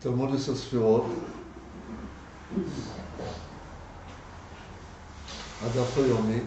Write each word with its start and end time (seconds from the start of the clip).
תלמוד 0.00 0.34
עשר 0.34 0.54
ספירות, 0.56 1.04
הדף 5.62 5.98
היומי, 5.98 6.40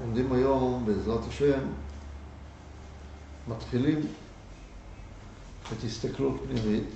לומדים 0.00 0.32
היום, 0.32 0.86
בעזרת 0.86 1.20
השם, 1.28 1.60
מתחילים 3.48 3.98
את 5.72 5.84
הסתכלות 5.84 6.40
פנימית. 6.46 6.88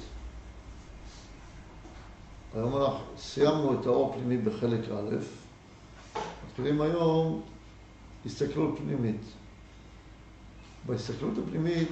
היום 2.55 2.77
אנחנו 2.77 3.05
סיימנו 3.19 3.81
את 3.81 3.87
האור 3.87 4.13
פנימי 4.13 4.39
בחלק 4.39 4.81
א', 4.89 5.17
מתחילים 6.49 6.81
היום 6.81 7.43
הסתכלות 8.27 8.79
פנימית. 8.79 9.21
בהסתכלות 10.87 11.39
הפנימית 11.39 11.89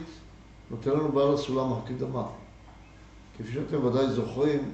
נותן 0.71 0.91
לנו 0.91 1.13
בעל 1.13 1.35
הסולם 1.35 1.73
הקדמה. 1.73 2.27
כפי 3.39 3.53
שאתם 3.53 3.85
ודאי 3.85 4.11
זוכרים, 4.11 4.71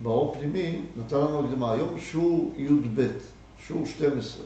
באור 0.00 0.34
פנימי 0.34 0.82
נתן 0.96 1.16
לנו 1.16 1.44
הקדמה. 1.44 1.72
היום 1.72 2.00
שיעור 2.00 2.52
י"ב, 2.56 3.06
שיעור 3.66 3.86
12. 3.86 4.44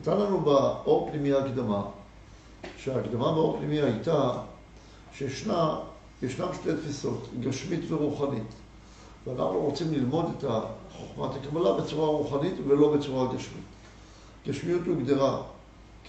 נתן 0.00 0.16
לנו 0.16 0.40
באור 0.40 1.10
פנימי 1.10 1.32
הקדמה, 1.32 1.82
שההקדמה 2.76 3.32
באור 3.32 3.56
פנימי 3.58 3.80
הייתה 3.80 4.32
שישנה, 5.14 5.78
שתי 6.28 6.70
תפיסות, 6.82 7.28
גשמית 7.40 7.90
ורוחנית. 7.90 8.52
ואנחנו 9.26 9.60
רוצים 9.60 9.92
ללמוד 9.92 10.24
את 10.38 10.44
חוכמת 10.92 11.30
הקבלה 11.36 11.72
בצורה 11.72 12.08
רוחנית 12.08 12.54
ולא 12.66 12.96
בצורה 12.96 13.34
גשמית. 13.34 13.64
גשמיות 14.46 14.86
הוגדרה 14.86 15.42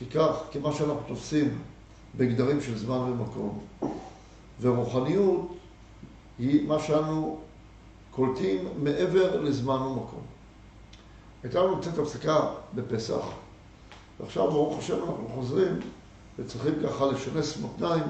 ככך, 0.02 0.41
כמה 0.52 0.73
שאנחנו 0.73 1.02
תופסים 1.08 1.58
בגדרים 2.17 2.61
של 2.61 2.78
זמן 2.78 2.97
ומקום, 2.97 3.59
ורוחניות 4.61 5.52
היא 6.42 6.67
מה 6.67 6.80
שאנו 6.80 7.39
קולטים 8.11 8.67
מעבר 8.84 9.42
לזמן 9.42 9.75
ומקום. 9.81 10.22
הייתה 11.44 11.64
לנו 11.64 11.81
קצת 11.81 11.97
הפסקה 11.97 12.50
בפסח, 12.75 13.25
ועכשיו 14.20 14.52
ברוך 14.52 14.80
השם 14.80 14.97
אנחנו 15.00 15.30
חוזרים 15.36 15.80
וצריכים 16.39 16.73
ככה 16.84 17.06
לשנס 17.06 17.58
מותניים 17.58 18.03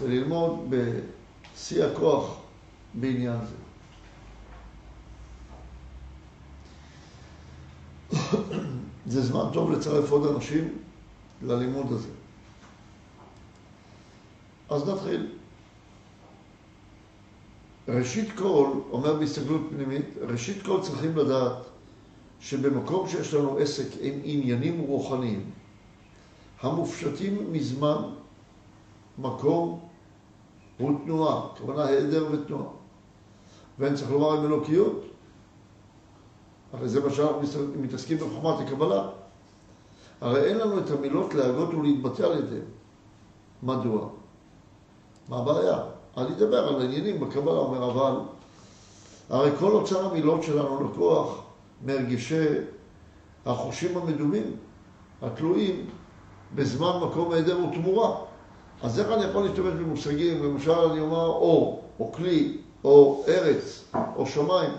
וללמוד 0.00 0.74
בשיא 1.54 1.84
הכוח 1.84 2.36
בעניין 2.94 3.38
זה. 3.46 3.56
זה 9.12 9.22
זמן 9.22 9.44
טוב 9.52 9.70
לצרף 9.70 10.10
עוד 10.10 10.34
אנשים 10.34 10.78
ללימוד 11.42 11.92
הזה. 11.92 12.08
אז 14.70 14.88
נתחיל. 14.88 15.39
ראשית 17.90 18.28
כל, 18.38 18.70
אומר 18.90 19.14
בהסתכלות 19.14 19.60
פנימית, 19.70 20.04
ראשית 20.20 20.62
כל 20.62 20.80
צריכים 20.82 21.16
לדעת 21.16 21.56
שבמקום 22.40 23.08
שיש 23.08 23.34
לנו 23.34 23.58
עסק 23.58 23.86
עם 24.00 24.14
עניינים 24.24 24.80
רוחניים 24.80 25.50
המופשטים 26.60 27.52
מזמן, 27.52 28.02
מקום 29.18 29.80
ותנועה, 30.80 31.48
כוונה 31.58 31.84
היעדר 31.84 32.26
ותנועה. 32.32 32.70
ואין 33.78 33.94
צריך 33.94 34.10
לומר 34.10 34.38
עם 34.38 34.44
אלוקיות, 34.44 35.04
הרי 36.72 36.88
זה 36.88 37.04
מה 37.04 37.10
שאנחנו 37.10 37.40
מתעסקים 37.76 38.18
בחוכמת 38.18 38.66
הקבלה. 38.66 39.08
הרי 40.20 40.44
אין 40.44 40.58
לנו 40.58 40.78
את 40.78 40.90
המילות 40.90 41.34
להגות 41.34 41.74
ולהתבטא 41.74 42.22
על 42.22 42.38
ידיהם. 42.38 42.64
מדוע? 43.62 44.08
מה 45.28 45.38
הבעיה? 45.38 45.99
אני 46.16 46.28
אדבר 46.28 46.68
על 46.68 46.80
העניינים 46.80 47.20
בקבלה, 47.20 47.52
אומר 47.52 47.90
אבל, 47.90 48.20
הרי 49.30 49.50
כל 49.58 49.70
אוצר 49.70 50.06
המילות 50.06 50.42
שלנו 50.42 50.90
לקוח 50.90 51.42
מהרגשי 51.84 52.46
החושים 53.46 53.98
המדומים, 53.98 54.56
התלויים 55.22 55.86
בזמן, 56.54 57.00
מקום, 57.02 57.32
היעדר 57.32 57.58
ותמורה. 57.64 58.16
אז 58.82 59.00
איך 59.00 59.08
אני 59.08 59.24
יכול 59.24 59.42
להשתמש 59.42 59.74
במושגים, 59.74 60.44
למשל 60.44 60.72
אני 60.72 61.00
אומר 61.00 61.26
אור, 61.26 61.84
או 62.00 62.12
כלי, 62.12 62.58
או 62.84 63.24
ארץ, 63.28 63.84
או 64.16 64.26
שמיים, 64.26 64.70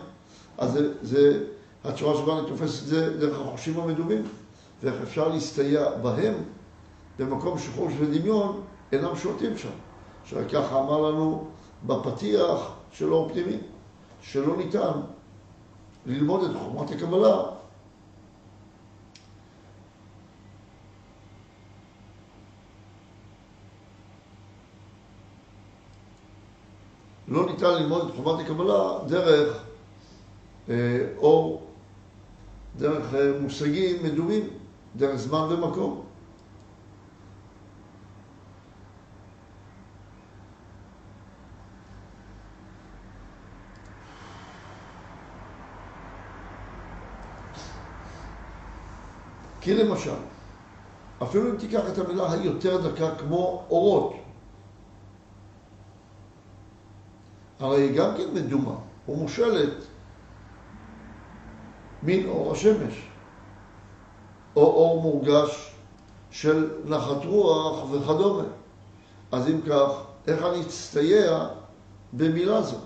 אז 0.57 0.71
זה, 0.71 0.93
זה 1.01 1.43
הצורה 1.83 2.17
שבה 2.17 2.39
אני 2.39 2.47
תופס 2.47 2.81
את 2.81 2.87
זה 2.87 3.17
דרך 3.17 3.39
החושים 3.39 3.79
המדומים, 3.79 4.23
ואיך 4.83 4.95
אפשר 5.03 5.27
להסתייע 5.27 5.89
בהם 6.01 6.33
במקום 7.19 7.57
שחוש 7.57 7.93
ודמיון 7.99 8.61
אינם 8.91 9.15
שולטים 9.15 9.57
שם. 9.57 9.69
שככה 10.25 10.79
אמר 10.79 11.01
לנו 11.01 11.47
בפתיח 11.85 12.71
של 12.91 13.13
אור 13.13 13.29
פנימי, 13.29 13.57
שלא 14.21 14.57
ניתן 14.57 14.99
ללמוד 16.05 16.43
את 16.43 16.55
חוכמת 16.55 16.91
הקבלה 16.91 17.43
לא 27.27 27.45
ניתן 27.45 27.73
ללמוד 27.73 28.09
את 28.09 28.15
חוכמת 28.15 28.45
הקבלה 28.45 28.99
דרך 29.07 29.63
אה, 30.69 30.75
אור, 31.17 31.67
דרך 32.77 33.13
אה, 33.13 33.31
מושגים 33.41 34.03
מדומים, 34.03 34.47
דרך 34.95 35.15
זמן 35.15 35.47
ומקום. 35.49 36.10
כי 49.61 49.73
למשל, 49.73 50.15
אפילו 51.23 51.51
אם 51.51 51.57
תיקח 51.57 51.81
את 51.93 51.97
המילה 51.97 52.31
היותר 52.31 52.91
דקה 52.91 53.15
כמו 53.15 53.65
אורות, 53.69 54.13
הרי 57.59 57.81
היא 57.81 57.97
גם 57.97 58.17
כן 58.17 58.33
מדומה 58.33 58.75
ומושלת 59.09 59.73
מן 62.03 62.25
אור 62.25 62.51
השמש, 62.51 63.07
או 64.55 64.61
אור 64.61 65.01
מורגש 65.01 65.75
של 66.31 66.71
נחת 66.85 67.25
רוח 67.25 67.91
וכדומה. 67.91 68.43
אז 69.31 69.47
אם 69.47 69.61
כך, 69.69 69.89
איך 70.27 70.43
אני 70.43 70.61
אצטייע 70.61 71.47
במילה 72.13 72.61
זו? 72.61 72.77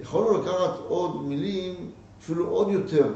יכולנו 0.00 0.38
לקחת 0.38 0.78
עוד 0.88 1.22
מילים, 1.22 1.90
אפילו 2.20 2.48
עוד 2.48 2.68
יותר 2.68 3.12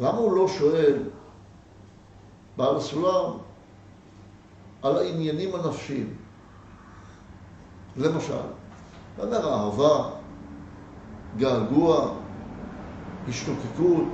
למה 0.00 0.18
הוא 0.18 0.36
לא 0.36 0.48
שואל 0.48 1.02
בעל 2.56 2.76
הסולם 2.76 3.32
על 4.82 4.96
העניינים 4.96 5.54
הנפשיים? 5.54 6.14
למשל, 7.96 8.34
אומר 9.18 9.52
אהבה, 9.52 10.10
געגוע, 11.36 12.12
השתוקקות. 13.28 14.04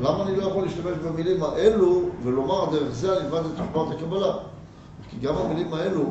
למה 0.00 0.22
אני 0.22 0.36
לא 0.36 0.42
יכול 0.42 0.62
להשתמש 0.64 0.96
במילים 0.98 1.42
האלו 1.42 2.08
ולומר 2.22 2.70
דרך 2.72 2.92
זה 2.92 3.18
אני 3.18 3.26
אלמד 3.26 3.40
את 3.46 3.72
חוכמת 3.72 3.96
הקבלה? 3.96 4.32
כי 5.10 5.16
גם 5.18 5.36
המילים 5.36 5.74
האלו 5.74 6.04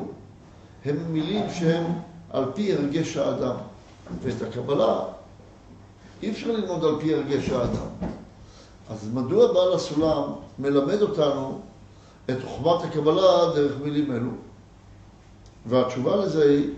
הם 0.85 0.95
מילים 1.09 1.49
שהן 1.49 1.83
על 2.29 2.51
פי 2.55 2.73
הרגש 2.73 3.17
האדם. 3.17 3.55
ואת 4.21 4.41
הקבלה 4.41 4.99
אי 6.23 6.31
אפשר 6.31 6.51
ללמוד 6.51 6.85
על 6.85 6.95
פי 6.99 7.13
הרגש 7.13 7.49
האדם. 7.49 7.87
אז 8.89 9.09
מדוע 9.13 9.53
בעל 9.53 9.73
הסולם 9.73 10.23
מלמד 10.59 11.01
אותנו 11.01 11.61
את 12.29 12.37
חוכמת 12.45 12.83
הקבלה 12.83 13.53
דרך 13.55 13.71
מילים 13.83 14.11
אלו? 14.11 14.31
והתשובה 15.65 16.15
לזה 16.15 16.43
היא 16.43 16.69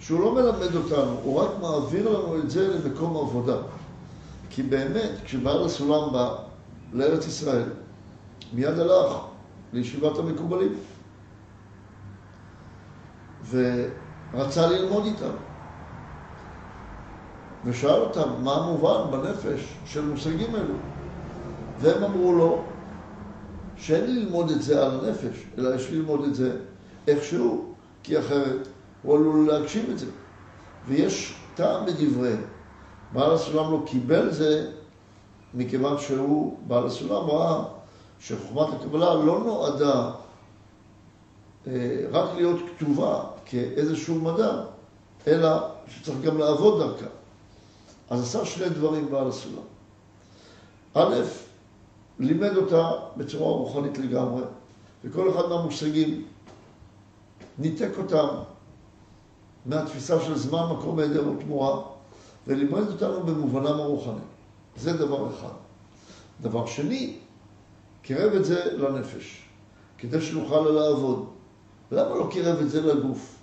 שהוא 0.00 0.20
לא 0.20 0.34
מלמד 0.34 0.74
אותנו, 0.74 1.16
הוא 1.22 1.40
רק 1.40 1.50
מעביר 1.60 2.08
לנו 2.08 2.38
את 2.38 2.50
זה 2.50 2.68
למקום 2.68 3.16
עבודה. 3.16 3.56
כי 4.50 4.62
באמת, 4.62 5.10
כשבעל 5.24 5.64
הסולם 5.64 6.12
בא 6.12 6.36
לארץ 6.92 7.26
ישראל, 7.26 7.68
מיד 8.52 8.78
הלך 8.78 9.12
לישיבת 9.72 10.18
המקובלים 10.18 10.74
ורצה 13.50 14.66
ללמוד 14.66 15.04
איתם. 15.04 15.30
ושאל 17.64 18.00
אותם 18.00 18.28
מה 18.44 18.62
מובן 18.62 19.10
בנפש 19.10 19.74
של 19.86 20.04
מושגים 20.04 20.56
אלו. 20.56 20.74
והם 21.78 22.04
אמרו 22.04 22.32
לו 22.32 22.62
שאין 23.76 24.06
לי 24.06 24.20
ללמוד 24.20 24.50
את 24.50 24.62
זה 24.62 24.86
על 24.86 25.00
הנפש, 25.00 25.44
אלא 25.58 25.74
יש 25.74 25.90
ללמוד 25.90 26.24
את 26.24 26.34
זה 26.34 26.56
איכשהו, 27.08 27.72
כי 28.02 28.18
אחרת 28.18 28.68
הוא 29.02 29.16
עלול 29.16 29.46
להגשים 29.48 29.90
את 29.90 29.98
זה. 29.98 30.06
ויש 30.86 31.34
טעם 31.54 31.86
בדבריהם. 31.86 32.42
בעל 33.12 33.34
הסולם 33.34 33.72
לא 33.72 33.82
קיבל 33.86 34.30
זה 34.30 34.70
מכיוון 35.54 35.98
שהוא, 35.98 36.58
בעל 36.66 36.86
הסולם 36.86 37.26
ראה 37.26 37.64
שחוכמת 38.20 38.74
הקבלה 38.74 39.14
לא 39.14 39.40
נועדה 39.44 40.10
רק 42.10 42.28
להיות 42.36 42.60
כתובה 42.76 43.24
כאיזשהו 43.44 44.14
מדע, 44.14 44.62
אלא 45.26 45.48
שצריך 45.88 46.20
גם 46.20 46.38
לעבוד 46.38 46.82
דרכה. 46.82 47.06
אז 48.10 48.22
עשה 48.22 48.44
שני 48.44 48.68
דברים 48.68 49.10
בעל 49.10 49.28
הסולם. 49.28 49.62
א', 50.94 51.14
לימד 52.18 52.56
אותה 52.56 52.90
בצורה 53.16 53.52
רוחנית 53.52 53.98
לגמרי, 53.98 54.42
וכל 55.04 55.30
אחד 55.30 55.48
מהמושגים 55.48 56.24
ניתק 57.58 57.90
אותם 57.98 58.26
מהתפיסה 59.66 60.20
של 60.20 60.38
זמן, 60.38 60.62
מקום, 60.72 60.98
היעדר 60.98 61.28
ותמורה, 61.28 61.82
ולימד 62.46 62.88
אותנו 62.88 63.22
במובנם 63.22 63.66
הרוחני. 63.66 64.20
זה 64.76 64.92
דבר 64.92 65.30
אחד. 65.30 65.52
דבר 66.40 66.66
שני, 66.66 67.16
קירב 68.02 68.32
את 68.32 68.44
זה 68.44 68.76
לנפש, 68.78 69.48
כדי 69.98 70.20
שנוכל 70.20 70.60
לעבוד. 70.60 71.26
למה 71.92 72.14
לא 72.14 72.28
קירב 72.30 72.58
את 72.60 72.70
זה 72.70 72.80
לגוף? 72.80 73.34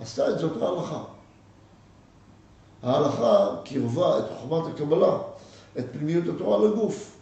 עשתה 0.00 0.30
את 0.30 0.38
זאת 0.38 0.62
ההלכה. 0.62 1.04
ההלכה 2.82 3.56
קירבה 3.64 4.18
את 4.18 4.24
חוכמת 4.38 4.74
הקבלה, 4.74 5.18
את 5.78 5.84
פנימיות 5.92 6.34
התורה 6.34 6.68
לגוף, 6.68 7.17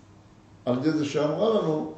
על 0.66 0.78
ידי 0.78 0.90
זה 0.90 1.04
שאמרה 1.04 1.60
לנו, 1.60 1.92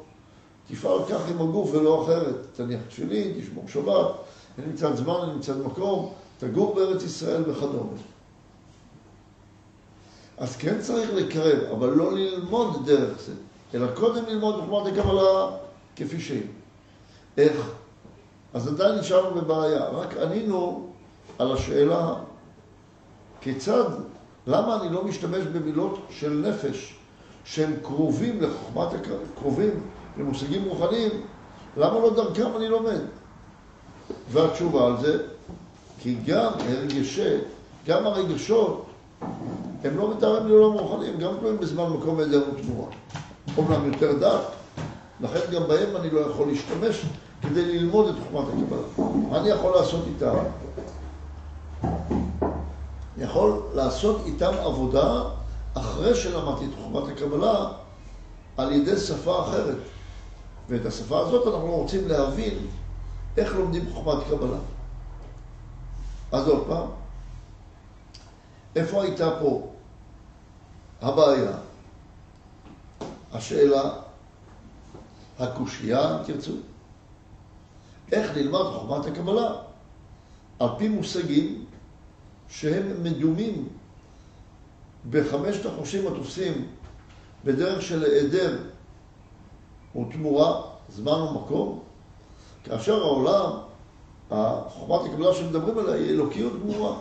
תפעל 0.67 0.99
כך 1.09 1.29
עם 1.29 1.41
הגוף 1.41 1.73
ולא 1.73 2.03
אחרת. 2.03 2.35
תניח 2.55 2.79
תפילין, 2.89 3.41
תשמור 3.41 3.67
שבת, 3.67 4.11
אני 4.57 4.67
נמצא 4.67 4.95
זמן, 4.95 5.13
אני 5.23 5.33
נמצא 5.33 5.53
מקום, 5.65 6.13
תגור 6.37 6.75
בארץ 6.75 7.03
ישראל 7.03 7.49
וכדומה. 7.49 7.91
אז 10.37 10.55
כן 10.57 10.81
צריך 10.81 11.13
לקרב, 11.13 11.59
אבל 11.71 11.89
לא 11.89 12.13
ללמוד 12.13 12.85
דרך 12.85 13.19
זה, 13.19 13.33
אלא 13.73 13.87
קודם 13.95 14.25
ללמוד 14.25 14.55
חוכמת 14.55 14.93
הקבלה 14.93 15.47
כפי 15.95 16.19
שהיא. 16.19 16.43
איך? 17.37 17.71
אז 18.53 18.67
עדיין 18.67 18.99
נשארנו 18.99 19.41
בבעיה, 19.41 19.89
רק 19.89 20.17
ענינו 20.17 20.89
על 21.39 21.51
השאלה 21.51 22.13
כיצד, 23.41 23.89
למה 24.47 24.81
אני 24.81 24.93
לא 24.93 25.03
משתמש 25.03 25.45
במילות 25.45 25.99
של 26.09 26.29
נפש 26.29 26.98
שהם 27.53 27.73
קרובים 27.83 28.41
לחוכמת, 28.41 28.87
קרובים 29.39 29.69
למושגים 30.17 30.63
רוחניים, 30.65 31.11
למה 31.77 31.99
לא 31.99 32.13
דרכם 32.15 32.55
אני 32.57 32.67
לומד? 32.67 32.99
והתשובה 34.31 34.85
על 34.85 35.01
זה, 35.01 35.23
כי 35.99 36.15
גם 36.25 36.51
הרגשי, 36.59 37.35
גם 37.87 38.05
הרגשות, 38.05 38.85
הם 39.83 39.97
לא 39.97 40.13
מתארים 40.15 40.47
לעולם 40.47 40.73
רוחניים, 40.73 41.17
גם 41.17 41.31
תלויים 41.39 41.57
בזמן 41.57 41.89
מקום 41.89 42.19
היעדר 42.19 42.43
ותמורה. 42.53 42.87
אומנם 43.57 43.93
יותר 43.93 44.19
דת, 44.19 44.41
לכן 45.21 45.51
גם 45.51 45.67
בהם 45.67 45.95
אני 45.95 46.09
לא 46.09 46.19
יכול 46.19 46.47
להשתמש 46.47 47.05
כדי 47.41 47.65
ללמוד 47.65 48.07
את 48.07 48.15
חוכמת 48.23 48.47
הקבלה. 48.47 49.07
מה 49.29 49.37
אני 49.39 49.49
יכול 49.49 49.75
לעשות 49.75 50.03
איתם? 50.07 50.35
אני 53.17 53.23
יכול 53.23 53.61
לעשות 53.73 54.21
איתם 54.25 54.51
עבודה 54.59 55.23
אחרי 55.73 56.15
שלמדתי 56.15 56.65
את 56.65 56.71
חוכמת 56.75 57.17
הקבלה 57.17 57.71
על 58.57 58.71
ידי 58.71 58.97
שפה 58.97 59.41
אחרת. 59.41 59.77
ואת 60.69 60.85
השפה 60.85 61.19
הזאת 61.19 61.47
אנחנו 61.47 61.71
רוצים 61.71 62.07
להבין 62.07 62.67
איך 63.37 63.55
לומדים 63.55 63.93
חוכמת 63.93 64.23
קבלה. 64.23 64.57
אז 66.31 66.47
עוד 66.47 66.67
פעם, 66.67 66.87
איפה 68.75 69.03
הייתה 69.03 69.29
פה 69.39 69.67
הבעיה? 71.01 71.57
השאלה, 73.33 73.91
הקושייה, 75.39 76.17
אם 76.17 76.23
תרצו, 76.23 76.53
איך 78.11 78.31
נלמד 78.37 78.63
חוכמת 78.63 79.05
הקבלה 79.05 79.51
על 80.59 80.69
פי 80.77 80.87
מושגים 80.87 81.65
שהם 82.49 83.03
מדומים 83.03 83.67
בחמשת 85.09 85.65
החושים 85.65 86.07
התופסים 86.07 86.67
בדרך 87.45 87.81
של 87.81 88.03
היעדר 88.03 88.57
ותמורה, 89.95 90.61
זמן 90.89 91.21
ומקום, 91.21 91.79
כאשר 92.63 93.01
העולם, 93.01 93.51
חוכמת 94.69 95.09
הקבלה 95.09 95.33
שמדברים 95.33 95.77
עליה 95.77 95.95
היא 95.95 96.09
אלוקיות 96.09 96.53
גמורה. 96.61 96.97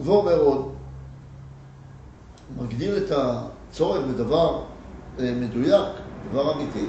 ואומר 0.00 0.40
עוד, 0.40 0.72
מגדיל 2.56 2.96
את 2.96 3.10
הצורך 3.10 4.06
בדבר 4.06 4.62
אה, 5.18 5.34
מדויק, 5.40 5.88
דבר 6.30 6.54
אמיתי. 6.54 6.86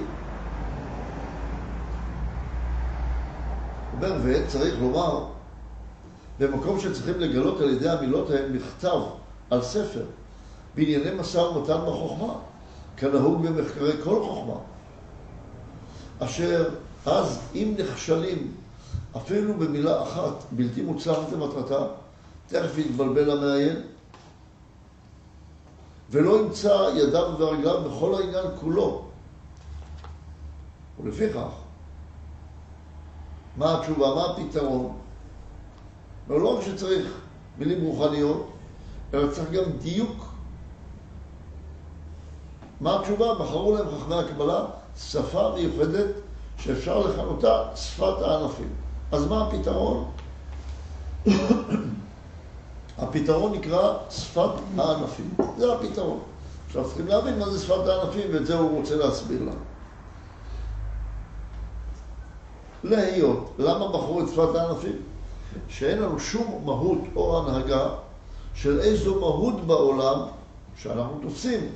אומר, 3.96 4.18
וצריך 4.24 4.76
לומר, 4.82 5.26
במקום 6.40 6.80
שצריכים 6.80 7.20
לגלות 7.20 7.62
על 7.62 7.70
ידי 7.70 7.90
המילות 7.90 8.30
האלה 8.30 8.50
מכתב 8.50 9.00
על 9.50 9.62
ספר 9.62 10.06
בענייני 10.76 11.12
משא 11.20 11.38
ומתן 11.38 11.78
בחוכמה, 11.88 12.34
כנהוג 12.98 13.48
במחקרי 13.48 13.94
כל 14.04 14.24
חוכמה, 14.24 14.60
אשר 16.20 16.70
אז 17.06 17.40
אם 17.56 17.74
נכשלים 17.78 18.52
אפילו 19.18 19.54
במילה 19.54 20.04
אחת 20.04 20.44
בלתי 20.52 20.82
מוצלחת 20.82 21.32
למטרתה, 21.32 21.86
תכף 22.48 22.78
יתבלבל 22.78 23.32
המעיין, 23.32 23.82
ולא 26.10 26.40
ימצא 26.40 26.90
ידיו 26.96 27.32
ורגליו 27.38 27.82
בכל 27.84 28.16
העניין 28.16 28.46
כולו. 28.60 29.06
ולפיכך, 31.04 31.63
מה 33.58 33.80
התשובה? 33.80 34.16
מה 34.16 34.26
הפתרון? 34.26 34.98
לא 36.30 36.58
רק 36.58 36.64
שצריך 36.64 37.08
מילים 37.58 37.86
רוחניות, 37.86 38.50
אלא 39.14 39.32
צריך 39.32 39.52
גם 39.52 39.72
דיוק. 39.72 40.26
מה 42.82 43.00
התשובה? 43.00 43.34
בחרו 43.34 43.76
להם 43.76 43.86
חכמי 44.00 44.16
הקבלה 44.16 44.66
שפה 44.98 45.52
מיוחדת 45.56 46.10
שאפשר 46.58 47.00
לכנותה 47.00 47.64
שפת 47.76 48.22
הענפים. 48.22 48.70
אז 49.12 49.28
מה 49.28 49.48
הפתרון? 49.48 50.12
הפתרון 52.98 53.54
נקרא 53.54 53.98
שפת 54.10 54.50
הענפים. 54.78 55.34
זה 55.58 55.74
הפתרון. 55.74 56.20
עכשיו 56.68 56.86
צריכים 56.86 57.08
להבין 57.08 57.40
מה 57.40 57.50
זה 57.50 57.66
שפת 57.66 57.88
הענפים, 57.88 58.28
ואת 58.34 58.46
זה 58.46 58.58
הוא 58.58 58.80
רוצה 58.80 58.96
להסביר 58.96 59.42
לנו. 59.42 59.73
להיות, 62.84 63.54
למה 63.60 63.88
בחרו 63.88 64.22
את 64.22 64.28
שפת 64.28 64.56
הענפים? 64.56 64.96
שאין 65.68 66.00
לנו 66.00 66.20
שום 66.20 66.62
מהות 66.66 67.00
או 67.16 67.40
הנהגה 67.40 67.90
של 68.56 68.80
איזו 68.80 69.20
מהות 69.20 69.68
בעולם 69.68 70.20
שאנחנו 70.78 71.20
תופסים. 71.22 71.68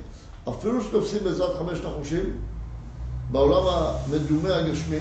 אפילו 0.48 0.82
שתופסים 0.82 1.24
בעזרת 1.24 1.56
חמשת 1.58 1.84
החושים, 1.84 2.36
בעולם 3.30 3.62
המדומה 3.66 4.56
הגשמי, 4.56 4.98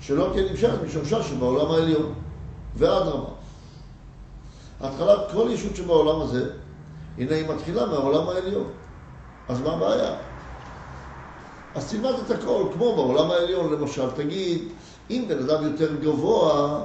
שלא 0.00 0.28
תהיה 0.32 0.50
נמשכת 0.50 0.78
משמשה 0.86 1.22
שבעולם 1.22 1.70
העליון, 1.70 2.14
ואדרמה. 2.76 3.28
התחלת 4.80 5.18
כל 5.32 5.48
ישות 5.50 5.76
שבעולם 5.76 6.20
הזה, 6.20 6.50
הנה 7.18 7.34
היא 7.34 7.48
מתחילה 7.48 7.86
מהעולם 7.86 8.28
העליון. 8.28 8.66
אז 9.48 9.60
מה 9.60 9.72
הבעיה? 9.72 10.14
אז 11.74 11.90
תלמד 11.90 12.12
את 12.26 12.30
הכל, 12.30 12.64
כמו 12.74 12.96
בעולם 12.96 13.30
העליון, 13.30 13.72
למשל, 13.72 14.10
תגיד, 14.10 14.62
אם 15.10 15.24
בן 15.28 15.38
אדם 15.38 15.64
יותר 15.64 15.96
גבוה, 15.96 16.80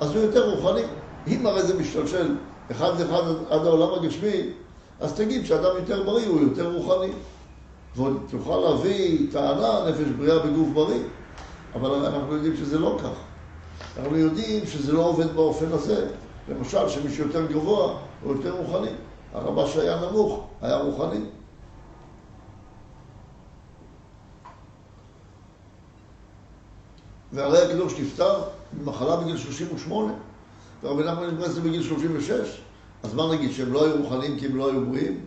אז 0.00 0.14
הוא 0.14 0.22
יותר 0.22 0.50
רוחני. 0.54 0.82
אם 1.26 1.46
הרי 1.46 1.62
זה 1.62 1.78
משתלשל 1.78 2.36
אחד 2.70 3.00
לאחד 3.00 3.22
עד 3.50 3.66
העולם 3.66 3.94
הגשמי, 3.94 4.42
אז 5.00 5.12
תגיד 5.12 5.46
שאדם 5.46 5.76
יותר 5.76 6.02
בריא 6.02 6.26
הוא 6.26 6.40
יותר 6.40 6.72
רוחני. 6.72 7.12
ועוד 7.96 8.16
תוכל 8.30 8.56
להביא 8.56 9.32
טענה, 9.32 9.90
נפש 9.90 10.08
בריאה 10.18 10.38
בגוף 10.38 10.68
בריא, 10.74 11.00
אבל 11.74 12.06
אנחנו 12.06 12.34
יודעים 12.34 12.56
שזה 12.56 12.78
לא 12.78 12.98
כך. 13.02 13.10
אנחנו 13.98 14.16
יודעים 14.16 14.66
שזה 14.66 14.92
לא 14.92 15.04
עובד 15.04 15.34
באופן 15.34 15.72
הזה. 15.72 16.08
למשל, 16.48 16.88
שמי 16.88 17.10
שיותר 17.10 17.46
גבוה 17.46 17.94
הוא 18.22 18.32
יותר 18.36 18.50
רוחני. 18.50 18.90
הרבה 19.32 19.66
שהיה 19.66 20.00
נמוך 20.00 20.46
היה 20.62 20.76
רוחני. 20.76 21.20
והרי 27.32 27.62
הקדוש 27.62 28.00
נפטר 28.00 28.42
ממחלה 28.80 29.16
בגיל 29.16 29.36
38, 29.36 30.12
ורבי 30.82 31.04
נחמן 31.04 31.26
נכנס 31.26 31.58
בגיל 31.58 31.82
36, 31.82 32.60
אז 33.02 33.14
מה 33.14 33.34
נגיד, 33.34 33.52
שהם 33.52 33.72
לא 33.72 33.84
היו 33.84 34.02
רוחניים 34.02 34.38
כי 34.38 34.46
הם 34.46 34.56
לא 34.56 34.70
היו 34.70 34.86
בריאים? 34.86 35.24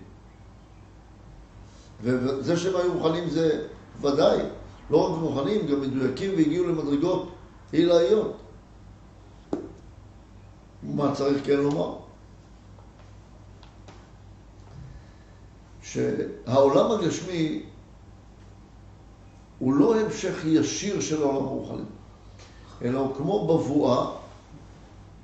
וזה 2.01 2.57
שהם 2.57 2.75
היו 2.75 2.93
רוחניים 2.93 3.29
זה 3.29 3.67
ודאי, 4.01 4.39
לא 4.89 4.97
רק 4.97 5.21
רוחניים, 5.21 5.67
גם 5.67 5.81
מדויקים 5.81 6.31
והגיעו 6.35 6.67
למדרגות 6.67 7.31
עילאיות. 7.71 8.37
מה 10.83 11.15
צריך 11.15 11.45
כן 11.45 11.57
לומר? 11.57 11.95
שהעולם 15.81 16.91
הגשמי 16.91 17.63
הוא 19.63 19.73
לא 19.73 19.99
המשך 19.99 20.45
ישיר 20.45 21.01
של 21.01 21.23
העולם 21.23 21.43
הרוחני, 21.43 21.83
אלא 22.81 22.99
הוא 22.99 23.15
כמו 23.15 23.47
בבואה, 23.47 24.11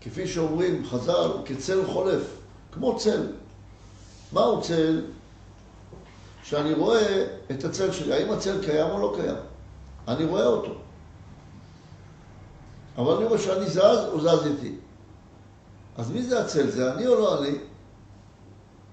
כפי 0.02 0.28
שאומרים 0.28 0.86
חז"ל, 0.86 1.32
כצל 1.46 1.86
חולף, 1.88 2.24
כמו 2.72 2.98
צל. 3.00 3.28
מהו 4.34 4.62
צל? 4.62 5.06
שאני 6.44 6.74
רואה 6.74 7.26
את 7.52 7.64
הצל 7.64 7.92
שלי, 7.92 8.14
האם 8.14 8.32
הצל 8.32 8.66
קיים 8.66 8.88
או 8.92 9.00
לא 9.00 9.16
קיים? 9.22 9.36
אני 10.08 10.26
רואה 10.26 10.46
אותו. 10.46 10.74
אבל 12.98 13.14
אני 13.14 13.26
רואה 13.26 13.40
שאני 13.40 13.70
זז, 13.70 14.06
הוא 14.12 14.22
זז 14.22 14.46
איתי. 14.46 14.76
אז 15.98 16.12
מי 16.12 16.24
זה 16.24 16.42
הצל? 16.42 16.70
זה 16.70 16.94
אני 16.94 17.08
או 17.08 17.16
לא 17.16 17.40
אני? 17.40 17.58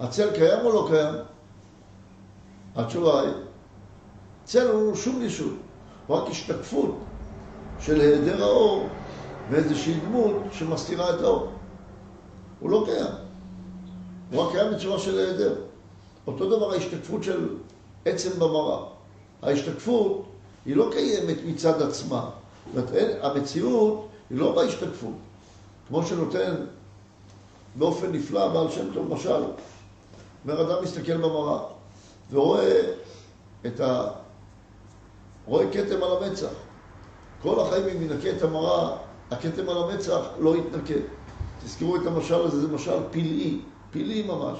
הצל 0.00 0.30
קיים 0.34 0.64
או 0.64 0.72
לא 0.72 0.88
קיים? 0.90 1.14
התשובה 2.76 3.20
היא, 3.20 3.32
צל 4.46 4.70
הוא 4.70 4.94
שום 4.94 5.22
ישות, 5.22 5.52
רק 6.10 6.30
השתקפות 6.30 6.98
של 7.80 8.00
היעדר 8.00 8.44
האור 8.44 8.88
ואיזושהי 9.50 10.00
דמות 10.00 10.36
שמסתירה 10.52 11.14
את 11.14 11.20
האור. 11.20 11.48
הוא 12.60 12.70
לא 12.70 12.82
קיים. 12.86 13.14
הוא 14.32 14.42
רק 14.42 14.52
קיים 14.52 14.74
בצורה 14.74 14.98
של 14.98 15.18
היעדר. 15.18 15.54
אותו 16.26 16.56
דבר 16.56 16.72
ההשתקפות 16.72 17.22
של 17.22 17.48
עצם 18.04 18.30
במראה. 18.38 18.78
ההשתקפות 19.42 20.26
היא 20.66 20.76
לא 20.76 20.88
קיימת 20.92 21.36
מצד 21.46 21.82
עצמה. 21.82 22.30
זאת 22.74 22.90
אומרת, 22.90 23.18
המציאות 23.22 24.08
היא 24.30 24.38
לא 24.38 24.54
בהשתקפות. 24.54 25.14
כמו 25.88 26.06
שנותן 26.06 26.54
באופן 27.74 28.12
נפלא 28.12 28.48
בעל 28.48 28.70
שם 28.70 28.94
טוב 28.94 29.14
משל. 29.14 29.42
אומר 30.44 30.62
אדם 30.62 30.84
מסתכל 30.84 31.16
במראה 31.16 31.58
ורואה 32.30 32.80
את 33.66 33.80
ה... 33.80 34.08
רואה 35.46 35.72
כתם 35.72 36.02
על 36.02 36.24
המצח. 36.24 36.52
כל 37.42 37.60
החיים 37.60 37.84
אם 37.96 38.02
ינקה 38.02 38.30
את 38.36 38.42
המראה, 38.42 38.96
הכתם 39.30 39.68
על 39.68 39.76
המצח 39.78 40.20
לא 40.38 40.56
יתנקה. 40.56 40.94
תזכרו 41.64 41.96
את 41.96 42.06
המשל 42.06 42.40
הזה, 42.40 42.60
זה 42.60 42.68
משל 42.68 42.98
פלאי, 43.10 43.60
פלאי 43.90 44.22
ממש. 44.22 44.58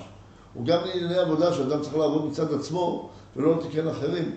הוא 0.55 0.67
גם 0.67 0.79
לענייני 0.85 1.19
עבודה 1.19 1.55
שאדם 1.55 1.83
צריך 1.83 1.97
לעבוד 1.97 2.25
מצד 2.25 2.55
עצמו 2.55 3.11
ולא 3.37 3.57
לתקן 3.57 3.89
אחרים, 3.89 4.37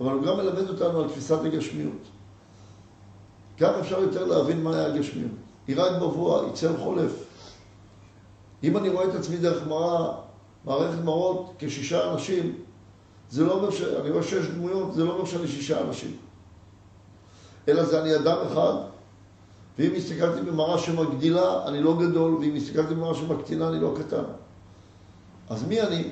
אבל 0.00 0.12
הוא 0.12 0.22
גם 0.22 0.36
מלמד 0.36 0.68
אותנו 0.68 1.00
על 1.00 1.08
תפיסת 1.08 1.44
הגשמיות. 1.44 2.02
כמה 3.58 3.80
אפשר 3.80 4.00
יותר 4.00 4.24
להבין 4.24 4.62
מה 4.62 4.76
היה 4.76 4.86
הגשמיות. 4.86 5.30
היא 5.66 5.76
רק 5.78 5.92
בבואה, 6.02 6.44
היא 6.44 6.52
צל 6.52 6.76
חולף. 6.76 7.12
אם 8.64 8.76
אני 8.76 8.88
רואה 8.88 9.04
את 9.04 9.14
עצמי 9.14 9.36
דרך 9.36 9.66
מראה, 9.66 10.12
מערכת 10.64 11.04
מראות 11.04 11.52
כשישה 11.58 12.12
אנשים, 12.12 12.54
זה 13.32 13.44
לא 13.44 13.52
אומר 13.52 13.70
ש... 13.70 13.82
אני 13.82 14.10
רואה 14.10 14.22
שש 14.22 14.46
דמויות, 14.46 14.94
זה 14.94 15.04
לא 15.04 15.12
אומר 15.12 15.24
שאני 15.24 15.48
שישה 15.48 15.80
אנשים. 15.80 16.16
אלא 17.68 17.84
זה 17.84 18.02
אני 18.02 18.16
אדם 18.16 18.36
אחד, 18.52 18.74
ואם 19.78 19.92
הסתכלתי 19.96 20.40
במראה 20.40 20.78
שמגדילה, 20.78 21.66
אני 21.66 21.82
לא 21.82 21.96
גדול, 22.00 22.34
ואם 22.34 22.54
הסתכלתי 22.56 22.94
במראה 22.94 23.14
שמקטינה, 23.14 23.68
אני 23.68 23.80
לא 23.80 23.94
קטן. 23.98 24.22
אז 25.48 25.64
מי 25.64 25.82
אני? 25.82 26.04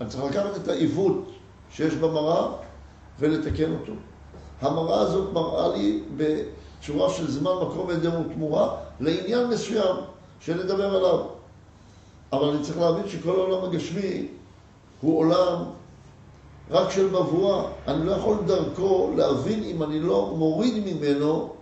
אני 0.00 0.08
צריך 0.08 0.24
לקחת 0.24 0.56
את 0.56 0.68
העיוות 0.68 1.28
שיש 1.70 1.94
במראה 1.94 2.48
ולתקן 3.18 3.72
אותו. 3.72 3.92
המראה 4.60 5.00
הזאת 5.00 5.32
מראה 5.32 5.76
לי 5.76 6.02
בצורה 6.16 7.10
של 7.10 7.30
זמן, 7.30 7.52
מקום, 7.62 7.90
עדר 7.90 8.20
ותמורה 8.20 8.76
לעניין 9.00 9.46
מסוים 9.46 9.96
שנדבר 10.40 10.96
עליו. 10.96 11.26
אבל 12.32 12.48
אני 12.48 12.62
צריך 12.62 12.78
להבין 12.78 13.08
שכל 13.08 13.40
העולם 13.40 13.64
הגשמי 13.64 14.28
הוא 15.00 15.18
עולם 15.18 15.64
רק 16.70 16.90
של 16.90 17.06
מבואה. 17.06 17.62
אני 17.88 18.06
לא 18.06 18.12
יכול 18.12 18.36
דרכו 18.46 19.10
להבין 19.16 19.64
אם 19.64 19.82
אני 19.82 20.00
לא 20.00 20.34
מוריד 20.36 20.84
ממנו 20.86 21.52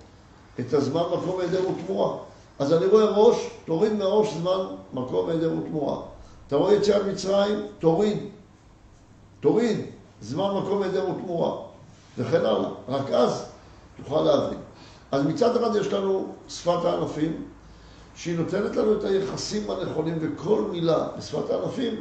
את 0.61 0.75
הזמן, 0.75 1.03
מקום, 1.13 1.41
עדר 1.41 1.71
ותמורה. 1.71 2.17
אז 2.59 2.73
אני 2.73 2.87
רואה 2.87 3.05
ראש, 3.05 3.51
תוריד 3.65 3.93
מהראש 3.93 4.35
זמן, 4.35 4.67
מקום, 4.93 5.31
עדר 5.31 5.53
ותמורה. 5.59 5.99
אתה 6.47 6.57
רואה 6.57 6.75
יציאת 6.75 7.03
מצרים, 7.07 7.67
תוריד. 7.79 8.19
תוריד. 9.41 9.81
זמן, 10.21 10.51
מקום, 10.63 10.83
עדר 10.83 11.11
ותמורה. 11.11 11.57
וכן 12.19 12.41
הלאה. 12.41 12.71
רק 12.89 13.11
אז 13.11 13.47
תוכל 13.97 14.21
להבין. 14.21 14.59
אז 15.13 15.27
מצד 15.27 15.57
אחד 15.57 15.77
יש 15.77 15.93
לנו 15.93 16.27
שפת 16.49 16.85
הענפים, 16.85 17.43
שהיא 18.17 18.39
נותנת 18.39 18.77
לנו 18.77 18.93
את 18.99 19.05
היחסים 19.05 19.71
הנכונים, 19.71 20.19
וכל 20.21 20.63
מילה 20.71 21.09
בשפת 21.19 21.51
הענפים, 21.51 21.95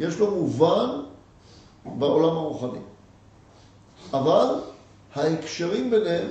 יש 0.00 0.18
לו 0.18 0.30
מובן 0.30 0.90
בעולם 1.98 2.36
הרוחני. 2.36 2.78
אבל 4.12 4.54
ההקשרים 5.14 5.90
ביניהם, 5.90 6.28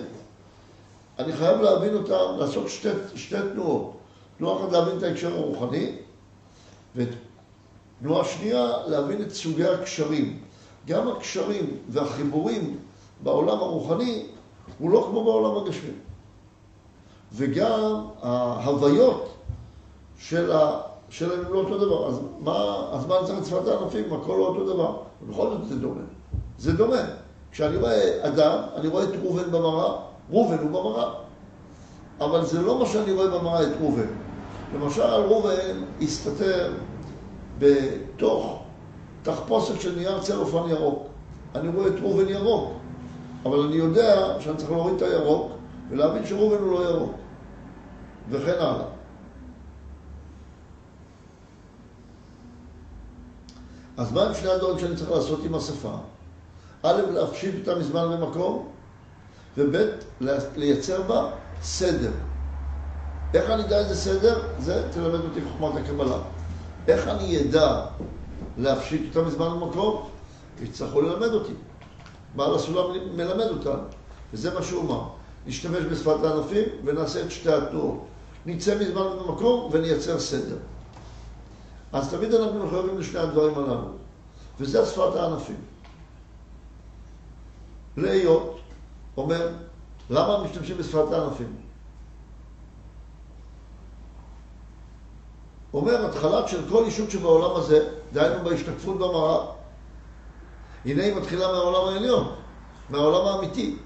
אני 1.20 1.34
חייב 1.34 1.62
להבין 1.62 1.94
אותם, 1.96 2.40
לעשות 2.40 2.70
שתי, 2.70 2.90
שתי 3.16 3.36
תנועות. 3.54 3.98
תנועה 4.38 4.64
אחת 4.64 4.72
להבין 4.72 4.98
את 4.98 5.04
ההקשר 5.04 5.38
הרוחני, 5.38 5.92
ותנועה 6.96 8.26
שנייה 8.26 8.72
להבין 8.88 9.22
את 9.22 9.32
סוגי 9.32 9.68
הקשרים. 9.68 10.40
גם 10.88 11.08
הקשרים 11.08 11.78
והחיבורים 11.90 12.78
בעולם 13.24 13.58
הרוחני 13.58 14.26
הוא 14.80 14.92
לא 14.92 15.08
כמו 15.10 15.24
בעולם 15.24 15.58
הגשמי. 15.58 15.92
וגם 17.34 18.06
ההוויות 18.22 19.34
של. 20.20 20.52
שלהם 21.10 21.46
הם 21.46 21.54
לא 21.54 21.60
אותו 21.60 21.78
דבר. 21.78 22.08
אז 22.08 22.20
מה, 22.40 22.88
אז 22.92 23.06
מה 23.06 23.18
אני 23.18 23.26
צריך 23.26 23.40
את 23.40 23.46
שפת 23.46 23.68
הענפים? 23.68 24.14
הכל 24.14 24.36
לא 24.40 24.48
אותו 24.48 24.74
דבר. 24.74 24.98
ובכל 25.24 25.50
זאת 25.50 25.68
זה 25.68 25.76
דומה. 25.76 26.02
זה 26.58 26.74
דומה. 26.74 27.02
כשאני 27.52 27.78
רואה 27.78 28.28
אדם, 28.28 28.60
אני 28.76 28.88
רואה 28.88 29.04
את 29.04 29.10
ראובן 29.24 29.52
במראה, 29.52 29.94
ראובן 30.32 30.58
הוא 30.58 30.70
במראה. 30.70 31.10
אבל 32.22 32.46
זה 32.46 32.62
לא 32.62 32.80
מה 32.80 32.86
שאני 32.86 33.12
רואה 33.12 33.28
במראה 33.28 33.64
את 33.64 33.72
ראובן. 33.82 34.08
למשל, 34.76 35.02
ראובן 35.02 35.84
הסתתר 36.02 36.74
בתוך 37.60 38.60
תחפושת 39.24 39.82
של 39.82 39.96
נייר 39.96 40.20
צלופן 40.20 40.70
ירוק. 40.70 41.08
אני 41.56 41.68
רואה 41.68 41.88
את 41.88 41.94
ראובן 42.02 42.30
ירוק, 42.30 42.72
אבל 43.46 43.60
אני 43.60 43.76
יודע 43.76 44.36
שאני 44.40 44.58
צריך 44.58 44.72
להוריד 44.72 44.96
את 44.96 45.02
הירוק 45.02 45.52
ולהבין 45.90 46.26
שראובן 46.26 46.58
הוא 46.58 46.72
לא 46.72 46.90
ירוק, 46.90 47.12
וכן 48.30 48.56
הלאה. 48.60 48.97
אז 53.98 54.12
מה 54.12 54.24
הם 54.24 54.34
שני 54.34 54.50
הדברים 54.50 54.80
שאני 54.80 54.96
צריך 54.96 55.12
לעשות 55.12 55.40
עם 55.46 55.56
השפה? 55.56 55.96
א', 56.84 57.02
להפשיט 57.14 57.56
אותה 57.60 57.80
מזמן 57.80 58.06
ומקום, 58.06 58.72
וב', 59.58 59.76
לייצר 60.56 61.02
בה 61.02 61.32
סדר. 61.64 62.12
איך 63.34 63.50
אני 63.50 63.64
אדע 63.64 63.80
איזה 63.80 63.96
סדר? 63.96 64.48
זה 64.60 64.88
תלמד 64.92 65.20
אותי 65.20 65.40
חוכמת 65.42 65.82
הקבלה. 65.84 66.18
איך 66.88 67.08
אני 67.08 67.42
אדע 67.42 67.86
להפשיט 68.58 69.16
אותה 69.16 69.28
מזמן 69.28 69.48
ומקום? 69.48 70.10
יצטרכו 70.62 71.02
ללמד 71.02 71.34
אותי. 71.34 71.54
בעל 72.36 72.56
הסולם 72.56 72.86
מלמד 73.16 73.48
אותנו, 73.50 73.84
וזה 74.34 74.54
מה 74.54 74.64
שהוא 74.64 74.82
אמר. 74.82 75.04
נשתמש 75.48 75.84
בשפת 75.84 76.24
הענפים 76.24 76.66
ונעשה 76.86 77.22
את 77.22 77.32
שתי 77.32 77.52
התנועות. 77.54 78.06
נצא 78.46 78.80
מזמן 78.80 79.02
ומקום 79.02 79.70
ונייצר 79.72 80.20
סדר. 80.20 80.58
אז 81.94 82.10
תמיד 82.10 82.34
אנחנו 82.34 82.66
מחויבים 82.66 83.00
לשני 83.00 83.20
הדברים 83.20 83.58
הללו, 83.58 83.92
וזה 84.60 84.86
שפת 84.86 85.16
הענפים. 85.16 85.62
להיות 87.98 88.60
אומר, 89.18 89.50
למה 90.10 90.44
משתמשים 90.44 90.78
בשפת 90.78 91.12
הענפים? 91.12 91.56
אומר, 95.74 96.06
התחלת 96.06 96.48
של 96.48 96.70
כל 96.70 96.86
אישות 96.86 97.12
שבעולם 97.12 97.56
הזה, 97.56 97.90
דהיינו 98.14 98.44
בהשתקפות 98.44 98.98
במראה, 98.98 99.46
הנה 100.86 101.04
היא 101.04 101.16
מתחילה 101.16 101.48
מהעולם 101.48 101.88
העליון, 101.88 102.36
מהעולם 102.90 103.26
האמיתי. 103.26 103.78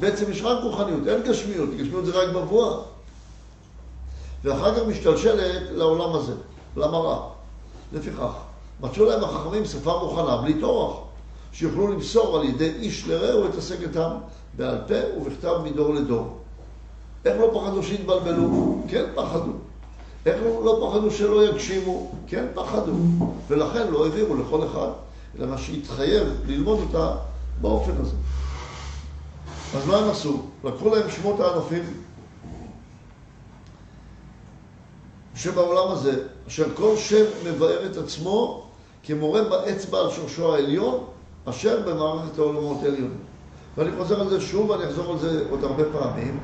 בעצם 0.00 0.30
יש 0.30 0.42
רק 0.42 0.62
רוחניות, 0.62 1.08
אין 1.08 1.22
גשמיות, 1.22 1.70
גשמיות 1.70 2.06
זה 2.06 2.12
רק 2.12 2.28
בבואה. 2.28 2.78
ואחר 4.44 4.74
כך 4.74 4.82
משתלשלת 4.88 5.70
לעולם 5.70 6.16
הזה, 6.16 6.34
למראה. 6.76 7.18
לפיכך, 7.92 8.32
מצאו 8.80 9.04
להם 9.04 9.24
החכמים 9.24 9.64
שפה 9.64 10.00
מוכנה, 10.02 10.36
בלי 10.36 10.60
טורח, 10.60 10.96
שיוכלו 11.52 11.92
למסור 11.92 12.38
על 12.38 12.44
ידי 12.44 12.72
איש 12.80 13.08
לרעהו 13.08 13.46
את 13.46 13.54
השגתם 13.58 14.10
בעל 14.56 14.78
פה 14.88 15.20
ובכתב 15.20 15.54
מדור 15.64 15.94
לדור. 15.94 16.38
איך 17.24 17.40
לא 17.40 17.50
פחדו 17.54 17.82
שיתבלבלו? 17.82 18.76
כן 18.88 19.04
פחדו. 19.14 19.52
איך 20.26 20.36
לא 20.42 20.86
פחדו 20.86 21.10
שלא 21.10 21.44
יגשימו? 21.44 22.10
כן 22.26 22.46
פחדו. 22.54 22.92
ולכן 23.48 23.92
לא 23.92 24.04
העבירו 24.04 24.34
לכל 24.36 24.66
אחד, 24.66 24.88
אלא 25.38 25.46
מה 25.46 25.58
שהתחייב 25.58 26.28
ללמוד 26.46 26.78
אותה 26.80 27.16
באופן 27.60 27.92
הזה. 28.00 28.14
אז 29.76 29.86
מה 29.86 29.96
הם 29.96 30.10
עשו? 30.10 30.42
לקחו 30.64 30.94
להם 30.94 31.10
שמות 31.10 31.40
הענפים 31.40 31.82
שבעולם 35.36 35.90
הזה, 35.90 36.22
אשר 36.48 36.74
כל 36.74 36.96
שם 36.96 37.24
מבאר 37.44 37.86
את 37.86 37.96
עצמו 37.96 38.66
כמורה 39.02 39.42
באצבע 39.42 39.98
על 39.98 40.10
שורשו 40.10 40.54
העליון, 40.54 41.04
אשר 41.44 41.82
במערכת 41.86 42.38
העולמות 42.38 42.82
העליונים. 42.82 43.18
ואני 43.76 43.90
חוזר 43.98 44.20
על 44.20 44.28
זה 44.28 44.40
שוב, 44.40 44.70
ואני 44.70 44.84
אחזור 44.84 45.12
על 45.12 45.18
זה 45.18 45.46
עוד 45.50 45.64
הרבה 45.64 45.84
פעמים. 45.92 46.40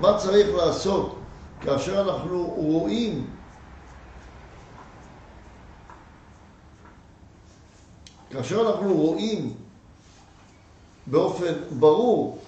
מה 0.00 0.18
צריך 0.18 0.54
לעשות 0.56 1.14
כאשר 1.60 2.00
אנחנו 2.00 2.54
רואים 2.56 3.26
כאשר 8.30 8.70
אנחנו 8.70 8.94
רואים 8.94 9.54
באופן 11.06 11.52
ברור 11.78 12.38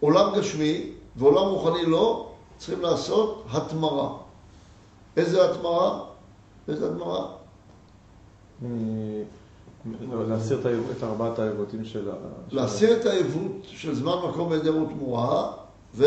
עולם 0.00 0.38
גשמי 0.38 0.92
ועולם 1.16 1.48
רוחני 1.48 1.86
לא, 1.86 2.29
צריכים 2.60 2.80
לעשות 2.80 3.44
התמרה. 3.50 4.16
איזה 5.16 5.50
התמרה? 5.50 6.04
איזה 6.68 6.90
התמרה? 6.90 7.26
להסיר 10.28 10.60
את 10.96 11.02
ארבעת 11.02 11.38
העיוותים 11.38 11.84
של 11.84 12.10
ה... 12.10 12.14
להסיר 12.50 13.00
את 13.00 13.06
העיוות 13.06 13.52
של 13.62 13.94
זמן, 13.94 14.12
מקום 14.28 14.50
והיעדר 14.50 14.76
ותמורה, 14.76 15.52
ו... 15.94 16.04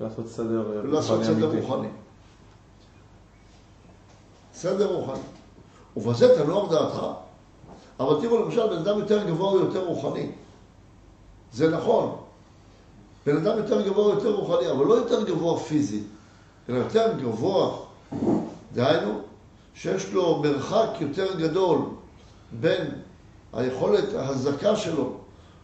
לעשות 0.00 0.28
סדר 0.28 0.82
לעשות 0.84 1.24
סדר 1.24 1.58
רוחני. 1.58 1.88
סדר 4.54 4.94
רוחני. 4.94 5.22
ובזה 5.96 6.42
תנוח 6.42 6.70
דעתך. 6.70 7.06
אבל 8.00 8.20
תראו, 8.20 8.44
למשל, 8.44 8.66
בן 8.66 8.78
אדם 8.78 8.98
יותר 8.98 9.28
גבוה 9.28 9.50
הוא 9.50 9.60
יותר 9.60 9.84
רוחני. 9.84 10.30
זה 11.52 11.70
נכון. 11.70 12.21
בן 13.26 13.36
אדם 13.36 13.58
יותר 13.58 13.82
גבוה 13.88 14.04
הוא 14.04 14.14
יותר 14.14 14.34
רוחני, 14.34 14.70
אבל 14.70 14.86
לא 14.86 14.94
יותר 14.94 15.24
גבוה 15.24 15.60
פיזי, 15.60 16.02
אלא 16.68 16.76
יותר 16.78 17.12
גבוה, 17.18 17.76
דהיינו, 18.74 19.20
שיש 19.74 20.12
לו 20.12 20.42
מרחק 20.42 20.88
יותר 21.00 21.34
גדול 21.38 21.78
בין 22.52 22.90
היכולת 23.52 24.14
ההזקה 24.14 24.76
שלו 24.76 25.12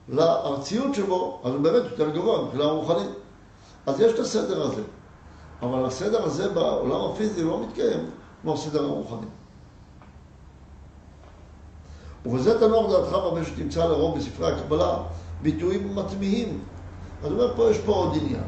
לארציות 0.09 0.95
שלו, 0.95 1.41
אז 1.45 1.53
הוא 1.53 1.61
באמת 1.61 1.83
יותר 1.91 2.11
גבוה 2.11 2.45
מבחינה 2.45 2.65
רוחנית. 2.65 3.11
אז 3.87 4.01
יש 4.01 4.13
את 4.13 4.19
הסדר 4.19 4.63
הזה. 4.63 4.83
אבל 5.63 5.85
הסדר 5.85 6.25
הזה 6.25 6.49
בעולם 6.49 7.11
הפיזי 7.11 7.45
לא 7.45 7.63
מתקיים 7.63 8.11
כמו 8.43 8.55
הסדר 8.55 8.85
הרוחני. 8.85 9.27
ובזה 12.27 12.61
תנוח 12.61 12.93
דעתך 12.93 13.17
במה 13.17 13.45
שתמצא 13.45 13.85
לרוב 13.85 14.19
בספרי 14.19 14.53
הקבלה 14.53 14.97
ביטויים 15.43 15.95
מתמיהים. 15.97 16.65
אז 17.23 17.33
הוא 17.33 17.43
אומר, 17.43 17.57
פה 17.57 17.71
יש 17.71 17.79
פה 17.79 17.93
עוד 17.93 18.17
עניין. 18.17 18.45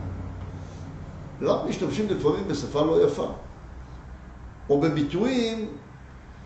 למה 1.40 1.64
משתמשים 1.64 2.08
לפעמים 2.08 2.48
בשפה 2.48 2.82
לא 2.82 3.04
יפה? 3.04 3.32
או 4.70 4.80
בביטויים 4.80 5.68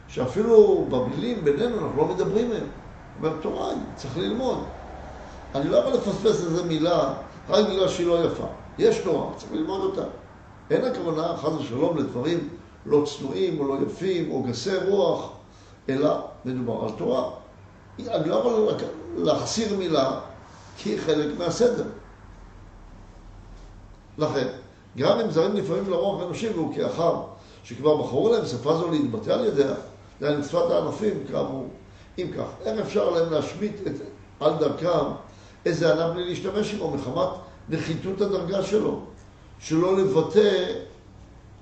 שאפילו 0.09 0.87
במילים 0.90 1.45
בינינו 1.45 1.78
אנחנו 1.78 1.97
לא 1.97 2.09
מדברים 2.09 2.49
מהם. 2.49 2.61
הוא 2.61 3.28
אומר, 3.28 3.40
תורה, 3.40 3.73
צריך 3.95 4.19
ללמוד. 4.19 4.59
אני 5.54 5.69
לא 5.69 5.76
יכול 5.76 5.93
לפספס 5.93 6.45
איזה 6.45 6.62
מילה 6.64 7.14
רק 7.49 7.66
בגלל 7.66 7.88
שהיא 7.88 8.07
לא 8.07 8.25
יפה. 8.25 8.47
יש 8.78 8.99
תורה, 8.99 9.35
צריך 9.37 9.52
ללמוד 9.52 9.81
אותה. 9.81 10.04
אין 10.71 10.85
הכוונה, 10.85 11.37
חס 11.37 11.52
ושלום, 11.61 11.97
לדברים 11.97 12.49
לא 12.87 13.07
צנועים 13.07 13.61
או 13.61 13.69
לא 13.69 13.78
יפים 13.87 14.31
או 14.31 14.43
גסי 14.43 14.76
רוח, 14.88 15.31
אלא 15.88 16.26
מדובר 16.45 16.85
על 16.85 16.90
תורה. 16.90 17.31
אני 17.99 18.28
לא 18.28 18.35
יכול 18.35 18.69
להחסיר 19.16 19.78
מילה 19.78 20.21
כי 20.76 20.90
היא 20.90 21.00
חלק 21.00 21.38
מהסדר. 21.38 21.85
לכן, 24.18 24.48
גם 24.96 25.20
אם 25.20 25.31
זרים 25.31 25.57
לפעמים 25.57 25.90
לרוח 25.90 26.22
אנושי 26.22 26.48
והוא 26.48 26.74
כאחר, 26.74 27.20
שכבר 27.64 28.03
בחרו 28.03 28.33
להם 28.33 28.46
שפה 28.46 28.77
זו 28.77 28.90
להתבטא 28.90 29.31
על 29.31 29.44
ידיה, 29.44 29.74
זה 30.20 30.29
היה 30.29 30.42
שפת 30.42 30.70
הענפים, 30.70 31.24
כאמור. 31.31 31.66
אם 32.18 32.27
כך, 32.37 32.46
איך 32.64 32.81
אפשר 32.81 33.11
להם 33.11 33.33
להשמיט 33.33 33.72
את, 33.87 33.92
על 34.40 34.53
דרכם 34.59 35.05
איזה 35.66 35.92
ענף 35.92 36.14
בלי 36.14 36.24
להשתמש 36.24 36.74
עמו 36.74 36.90
מחמת 36.90 37.29
נחיתות 37.68 38.20
הדרגה 38.20 38.62
שלו, 38.62 39.00
שלא 39.61 39.96
לבטא 39.98 40.72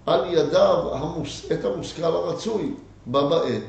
על 0.07 0.25
ידיו 0.35 0.95
המוס, 0.95 1.53
את 1.53 1.65
המושכל 1.65 2.05
הרצוי 2.05 2.75
בה 3.07 3.29
בעת, 3.29 3.63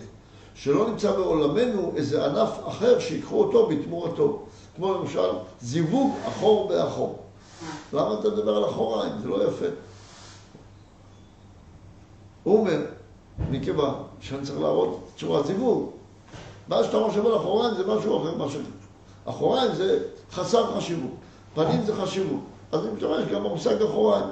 שלא 0.55 0.89
נמצא 0.89 1.11
בעולמנו 1.11 1.93
איזה 1.95 2.25
ענף 2.25 2.49
אחר 2.67 2.99
שיקחו 2.99 3.43
אותו 3.43 3.67
בתמורתו, 3.67 4.41
כמו 4.75 4.93
למשל 4.93 5.29
זיווג 5.61 6.15
אחור 6.27 6.67
באחור. 6.69 7.19
למה 7.93 8.13
אתה 8.19 8.29
מדבר 8.29 8.57
על 8.57 8.65
אחוריים? 8.65 9.11
זה 9.21 9.27
לא 9.27 9.47
יפה. 9.47 9.65
הוא 12.43 12.59
אומר, 12.59 12.85
מכיוון 13.51 13.93
שאני 14.19 14.45
צריך 14.45 14.59
להראות 14.59 14.99
צורת 15.17 15.45
זיווג, 15.45 15.89
מה 16.67 16.83
שאתה 16.83 16.97
חושב 17.07 17.25
על 17.25 17.35
אחוריים 17.35 17.75
זה 17.75 17.87
משהו 17.87 18.21
אחר 18.21 18.37
מה 18.37 18.49
שאני 18.49 18.63
אחוריים 19.25 19.75
זה 19.75 20.03
חסר 20.31 20.77
חשיבות, 20.77 21.11
פנים 21.53 21.83
זה 21.85 21.95
חשיבות. 21.95 22.39
אז 22.71 22.85
אני 22.85 22.93
משתמש 22.93 23.25
גם 23.31 23.43
במושג 23.43 23.81
אחוריים, 23.81 24.25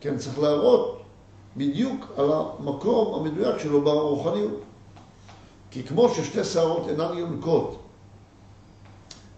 כי 0.00 0.08
אני 0.08 0.18
צריך 0.18 0.38
להראות 0.38 1.00
בדיוק 1.56 2.06
על 2.16 2.30
המקום 2.32 3.14
המדויק 3.14 3.58
שלו 3.58 3.82
ברוחניות. 3.82 4.60
כי 5.70 5.82
כמו 5.82 6.08
ששתי 6.08 6.44
שערות 6.44 6.88
אינן 6.88 7.18
יונקות 7.18 7.78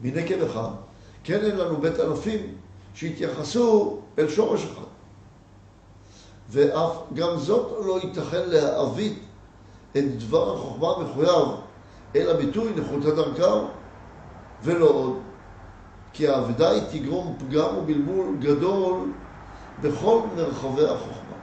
מנקב 0.01 0.43
אחד, 0.43 0.69
כן 1.25 1.45
אין 1.45 1.57
לנו 1.57 1.77
בית 1.77 2.01
אלפים 2.01 2.55
שהתייחסו 2.95 3.99
אל 4.19 4.29
שורש 4.29 4.65
אחד. 4.65 4.91
ואף 6.49 6.97
גם 7.15 7.37
זאת 7.37 7.87
לא 7.87 7.99
ייתכן 8.03 8.49
להעביד 8.49 9.13
את 9.97 10.19
דבר 10.19 10.55
החוכמה 10.55 10.89
המחויב 10.97 11.49
אל 12.17 12.31
הביטוי 12.31 12.73
נכות 12.77 13.05
הדרכם, 13.05 13.67
ולא 14.63 14.87
עוד. 14.87 15.17
כי 16.13 16.29
האבדה 16.29 16.71
היא 16.71 16.83
תגרום 16.91 17.37
פגם 17.39 17.77
ובלבול 17.79 18.37
גדול 18.39 19.13
בכל 19.83 20.21
מרחבי 20.37 20.85
החוכמה. 20.85 21.37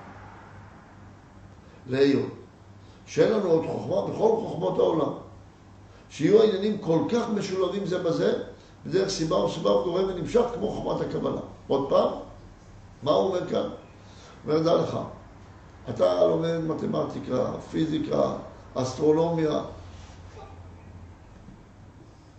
להיות 1.88 2.34
שאין 3.06 3.32
לנו 3.32 3.50
עוד 3.50 3.66
חוכמה 3.66 4.02
בכל 4.02 4.36
חוכמות 4.42 4.80
העולם. 4.80 5.14
שיהיו 6.10 6.42
העניינים 6.42 6.78
כל 6.78 7.00
כך 7.12 7.30
משולבים 7.30 7.86
זה 7.86 8.00
בזה, 8.00 8.44
בדרך 8.86 9.10
סיבה 9.10 9.36
או 9.36 9.52
סיבה 9.52 9.70
גורם 9.70 10.10
ונמשך 10.10 10.46
כמו 10.54 10.72
חוכמת 10.72 11.08
הקבלה. 11.10 11.42
עוד 11.68 11.90
פעם, 11.90 12.14
מה 13.04 13.12
הוא 13.12 13.28
אומר 13.28 13.50
כאן? 13.50 13.70
הוא 14.46 14.54
אומר, 14.54 14.64
דע 14.64 14.76
לך, 14.76 14.98
אתה 15.90 16.28
לומד 16.28 16.58
מתמטיקה, 16.58 17.52
פיזיקה, 17.72 18.34
אסטרונומיה, 18.74 19.62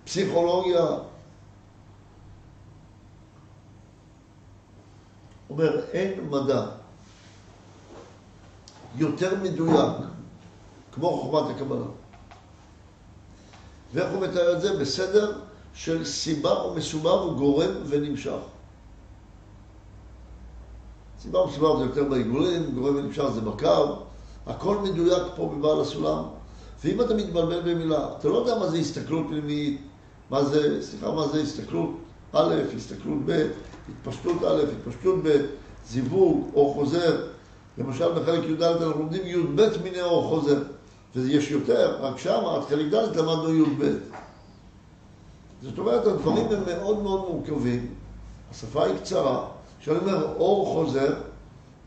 פסיכולוגיה. 0.04 0.86
אומר, 5.50 5.84
אין 5.92 6.30
מדע 6.30 6.66
יותר 8.96 9.34
מדויק 9.42 9.96
כמו 10.92 11.10
חוכמת 11.10 11.56
הקבלה. 11.56 11.84
ואיך 13.92 14.12
הוא 14.12 14.22
מתאר 14.22 14.56
את 14.56 14.60
זה? 14.60 14.76
בסדר 14.80 15.40
של 15.78 16.04
סיבה 16.04 16.64
ומסובב 16.64 17.26
וגורם 17.26 17.70
ונמשך. 17.86 18.38
סיבה 21.20 21.38
ומסובב 21.38 21.78
זה 21.78 21.84
יותר 21.84 22.04
בעיגולים, 22.04 22.74
גורם 22.74 22.96
ונמשך 22.96 23.24
זה 23.34 23.40
בקו, 23.40 23.96
הכל 24.46 24.78
מדויק 24.78 25.22
פה 25.36 25.54
בבעל 25.54 25.80
הסולם. 25.80 26.24
ואם 26.84 27.00
אתה 27.00 27.14
מתבלבל 27.14 27.60
במילה, 27.60 28.08
אתה 28.18 28.28
לא 28.28 28.36
יודע 28.36 28.58
מה 28.58 28.68
זה 28.68 28.76
הסתכלות 28.76 29.26
פנימית, 29.28 29.80
מה 30.30 30.44
זה, 30.44 30.82
סליחה, 30.82 31.12
מה 31.12 31.28
זה 31.28 31.40
הסתכלות 31.42 31.90
א', 32.32 32.54
הסתכלות 32.76 33.18
ב', 33.26 33.46
התפשטות 33.88 34.36
א', 34.44 34.62
התפשטות 34.62 35.18
ב', 35.22 35.36
זיווג, 35.88 36.50
או 36.54 36.74
חוזר. 36.74 37.26
למשל 37.78 38.12
בחלק 38.12 38.44
י"ד 38.44 38.62
אנחנו 38.62 38.90
לומדים 38.90 39.26
י"ב 39.26 39.82
מיני 39.82 40.02
אור 40.02 40.28
חוזר. 40.28 40.62
ויש 41.16 41.50
יותר, 41.50 41.96
רק 42.00 42.18
שם, 42.18 42.40
עד 42.46 42.62
חלק 42.62 42.94
ד' 42.94 43.16
למדנו 43.16 43.54
י"ב. 43.54 43.96
זאת 45.62 45.78
אומרת, 45.78 46.06
הדברים 46.06 46.46
הם 46.46 46.64
מאוד 46.66 47.02
מאוד 47.02 47.20
מורכבים, 47.28 47.94
השפה 48.50 48.84
היא 48.84 48.98
קצרה. 48.98 49.46
כשאני 49.80 49.98
אומר 49.98 50.36
אור 50.36 50.66
חוזר, 50.66 51.14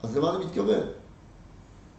אז 0.03 0.17
למה 0.17 0.35
אני 0.35 0.45
מתכוון? 0.45 0.83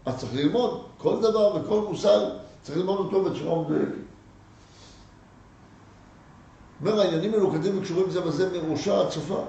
אז 0.07 0.19
צריך 0.19 0.35
ללמוד 0.35 0.85
כל 0.99 1.21
דבר 1.21 1.57
וכל 1.57 1.81
מושג, 1.89 2.19
צריך 2.63 2.79
ללמוד 2.79 2.99
אותו 2.99 3.25
בצורה 3.25 3.63
מדויקת. 3.63 3.93
אומר, 6.81 7.01
העניינים 7.01 7.31
מלוכדים 7.31 7.79
וקשורים 7.79 8.11
זה 8.11 8.21
בזה 8.21 8.63
מראשה 8.63 9.01
עד 9.01 9.11
סופה. 9.11 9.45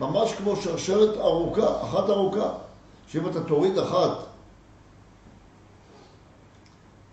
ממש 0.00 0.32
כמו 0.32 0.56
שרשרת 0.56 1.16
ארוכה, 1.16 1.82
אחת 1.82 2.10
ארוכה, 2.10 2.52
שאם 3.08 3.28
אתה 3.28 3.40
תוריד 3.44 3.78
אחת 3.78 4.18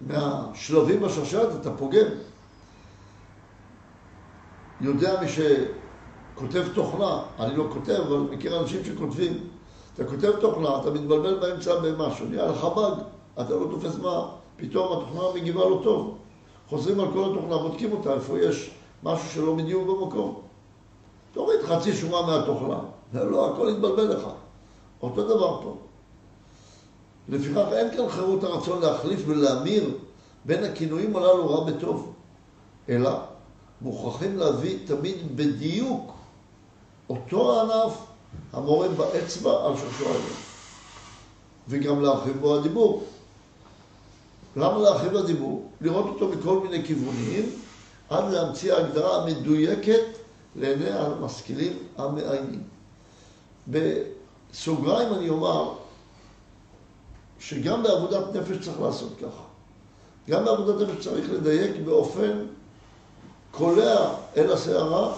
מהשלבים 0.01 1.01
בשרשרת 1.01 1.61
אתה 1.61 1.71
פוגם. 1.77 2.07
יודע 4.81 5.21
מי 5.21 5.27
שכותב 5.29 6.63
תוכנה, 6.73 7.23
אני 7.39 7.55
לא 7.55 7.65
כותב, 7.73 7.91
אבל 7.91 8.17
מכיר 8.17 8.59
אנשים 8.59 8.85
שכותבים, 8.85 9.47
אתה 9.93 10.05
כותב 10.05 10.31
תוכנה, 10.39 10.79
אתה 10.81 10.91
מתבלבל 10.91 11.39
באמצע 11.39 11.79
במשהו, 11.79 12.25
נראה 12.25 12.47
לך 12.47 12.63
באג, 12.63 12.93
אתה 13.41 13.53
לא 13.55 13.67
תופס 13.71 13.97
מה, 13.97 14.27
פתאום 14.57 14.97
התוכנה 14.97 15.41
מגיבה 15.41 15.69
לא 15.69 15.81
טוב. 15.83 16.17
חוזרים 16.69 16.99
על 16.99 17.07
כל 17.13 17.31
התוכנה, 17.31 17.57
בודקים 17.57 17.91
אותה, 17.91 18.13
איפה 18.13 18.39
יש 18.39 18.71
משהו 19.03 19.29
שלא 19.29 19.55
בדיוק 19.55 19.87
במקום. 19.87 20.41
תוריד 21.33 21.61
חצי 21.61 21.93
שורה 21.93 22.25
מהתוכנה. 22.25 22.79
לא, 23.13 23.53
הכל 23.53 23.69
יתבלבל 23.71 24.15
לך. 24.15 24.27
אותו 25.01 25.23
דבר 25.23 25.61
פה. 25.61 25.77
לפיכך 27.29 27.65
אין 27.71 27.97
כאן 27.97 28.09
חירות 28.09 28.43
הרצון 28.43 28.81
להחליף 28.81 29.23
ולהמיר 29.27 29.97
בין 30.45 30.63
הכינויים 30.63 31.15
הללו 31.15 31.49
רע 31.49 31.71
בטוב, 31.71 32.13
אלא 32.89 33.09
מוכרחים 33.81 34.37
להביא 34.37 34.77
תמיד 34.85 35.37
בדיוק 35.37 36.13
אותו 37.09 37.59
הענף 37.59 37.93
המורה 38.53 38.87
באצבע 38.87 39.65
על 39.65 39.77
שורשו 39.77 40.05
העליון, 40.05 40.37
וגם 41.69 42.01
להרחיב 42.01 42.37
בו 42.37 42.55
הדיבור. 42.55 43.03
למה 44.55 44.77
להרחיב 44.77 45.15
הדיבור? 45.15 45.69
לראות 45.81 46.05
אותו 46.05 46.27
מכל 46.27 46.59
מיני 46.59 46.85
כיוונים, 46.85 47.49
עד 48.09 48.33
להמציא 48.33 48.73
ההגדרה 48.73 49.23
המדויקת 49.23 50.03
לעיני 50.55 50.89
המשכילים 50.89 51.77
המעיינים. 51.97 52.63
בסוגריים 53.67 55.13
אני 55.13 55.29
אומר 55.29 55.73
שגם 57.39 57.83
בעבודת 57.83 58.35
נפש 58.35 58.65
צריך 58.65 58.81
לעשות 58.81 59.13
ככה. 59.17 59.43
גם 60.29 60.45
בעבודת 60.45 60.89
נפש 60.89 61.03
צריך 61.03 61.31
לדייק 61.31 61.75
באופן 61.85 62.45
קולע 63.57 64.13
אל 64.37 64.51
הסערה 64.51 65.13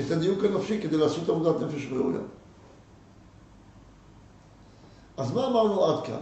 את 0.00 0.10
הדיוק 0.10 0.44
הנפשי 0.44 0.82
כדי 0.82 0.96
לעשות 0.96 1.28
עבודת 1.28 1.60
נפש 1.60 1.86
ראויה. 1.92 2.20
אז 5.16 5.32
מה 5.32 5.46
אמרנו 5.46 5.84
עד 5.84 6.04
כאן? 6.06 6.20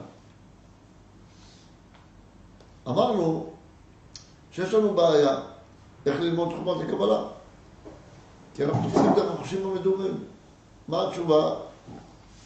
אמרנו 2.89 3.51
שיש 4.53 4.75
לנו 4.75 4.95
בעיה 4.95 5.41
איך 6.07 6.21
ללמוד 6.21 6.49
תחומת 6.49 6.89
הקבלה. 6.89 7.25
כי 8.55 8.65
אנחנו 8.65 8.83
תופסים 8.83 9.15
דרך 9.17 9.33
החושים 9.33 9.67
המדומים. 9.67 10.25
מה 10.89 11.09
התשובה? 11.09 11.55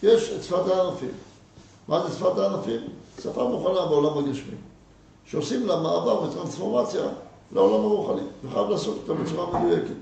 יש 0.02 0.30
את 0.30 0.42
שפת 0.42 0.68
הענפים. 0.68 1.12
מה 1.88 2.08
זה 2.08 2.16
שפת 2.16 2.38
הענפים? 2.38 2.80
שפה 3.22 3.48
מוכנה 3.48 3.86
בעולם 3.86 4.18
הגשמי. 4.18 4.56
שעושים 5.26 5.66
לה 5.66 5.76
מעבר 5.76 6.22
וטרנספורמציה 6.22 7.02
לעולם 7.52 7.84
הרוחני, 7.84 8.22
וחייב 8.44 8.70
לעשות 8.70 8.98
אותה 9.08 9.22
בצורה 9.22 9.60
מדויקת. 9.60 9.94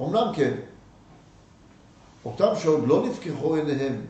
אמנם 0.00 0.32
כן, 0.34 0.54
אותם 2.24 2.48
שעוד 2.62 2.88
לא 2.88 3.06
נפקחו 3.06 3.54
עיניהם 3.54 4.00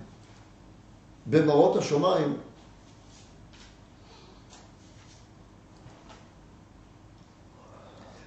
במראות 1.27 1.77
השמיים, 1.77 2.37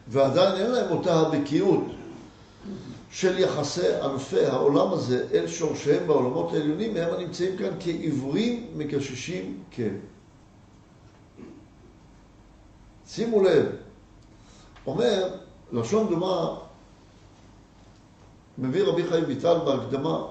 ועדיין 0.07 0.55
אין 0.55 0.71
להם 0.71 0.91
אותה 0.91 1.19
הבקיאות 1.19 1.83
של 3.11 3.39
יחסי 3.39 3.95
ענפי 3.95 4.45
העולם 4.45 4.93
הזה 4.93 5.27
אל 5.33 5.47
שורשיהם 5.47 6.07
בעולמות 6.07 6.53
העליונים, 6.53 6.97
הם 6.97 7.13
הנמצאים 7.13 7.57
כאן 7.57 7.71
כעיוורים 7.79 8.67
מקששים 8.75 9.59
כן. 9.71 9.95
שימו 13.13 13.43
לב, 13.43 13.65
אומר, 14.87 15.37
לשון 15.71 16.09
דומה, 16.09 16.57
מביא 18.57 18.83
רבי 18.83 19.03
חיים 19.07 19.23
ויטל 19.27 19.57
בהקדמה 19.65 20.25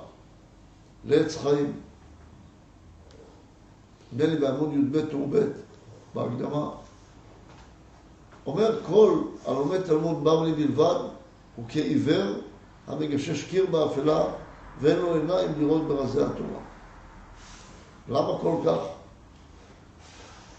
לעץ 1.05 1.37
חיים, 1.37 1.81
נדמה 4.12 4.27
לי 4.29 4.37
בעמוד 4.37 4.73
י"ב 4.73 5.11
טור 5.11 5.27
ב', 5.31 5.38
בהקדמה, 6.14 6.71
אומר 8.47 8.83
כל 8.87 9.23
הלומד 9.47 9.81
תלמוד 9.81 10.25
בבלי 10.25 10.53
בלבד 10.53 11.01
הוא 11.57 11.64
כעיוור 11.69 12.35
המגשש 12.87 13.45
קיר 13.45 13.66
באפלה 13.71 14.25
ואין 14.81 14.99
לו 14.99 15.14
עיניים 15.14 15.53
לראות 15.59 15.83
ברזי 15.88 16.23
התורה. 16.23 16.61
למה 18.09 18.38
כל 18.40 18.57
כך? 18.64 18.79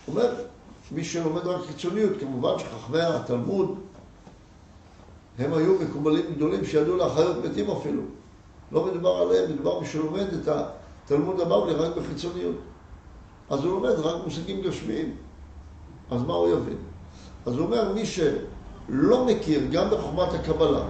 אומר, 0.07 0.50
מי 0.91 1.03
שלומד 1.03 1.47
רק 1.47 1.65
חיצוניות, 1.67 2.13
כמובן 2.19 2.59
שחכמי 2.59 3.01
התלמוד 3.01 3.75
הם 5.39 5.53
היו 5.53 5.73
מקובלים 5.79 6.25
גדולים 6.35 6.65
שידעו 6.65 6.95
להחיות 6.95 7.45
מתים 7.45 7.71
אפילו. 7.71 8.01
לא 8.71 8.85
מדובר 8.85 9.09
עליהם, 9.09 9.51
מדובר 9.51 9.79
מי 9.79 9.87
שלומד 9.87 10.27
את 10.33 10.47
התלמוד 10.47 11.39
הבבלי 11.39 11.73
רק 11.73 11.95
בחיצוניות. 11.95 12.55
אז 13.49 13.63
הוא 13.63 13.71
לומד 13.71 13.99
רק 13.99 14.23
מושגים 14.23 14.61
גשמיים. 14.61 15.15
אז 16.11 16.21
מה 16.21 16.33
הוא 16.33 16.49
יבין? 16.49 16.77
אז 17.45 17.57
הוא 17.57 17.65
אומר, 17.65 17.93
מי 17.93 18.05
שלא 18.05 19.25
מכיר 19.25 19.61
גם 19.71 19.89
בחוכמת 19.89 20.33
הקבלה, 20.33 20.83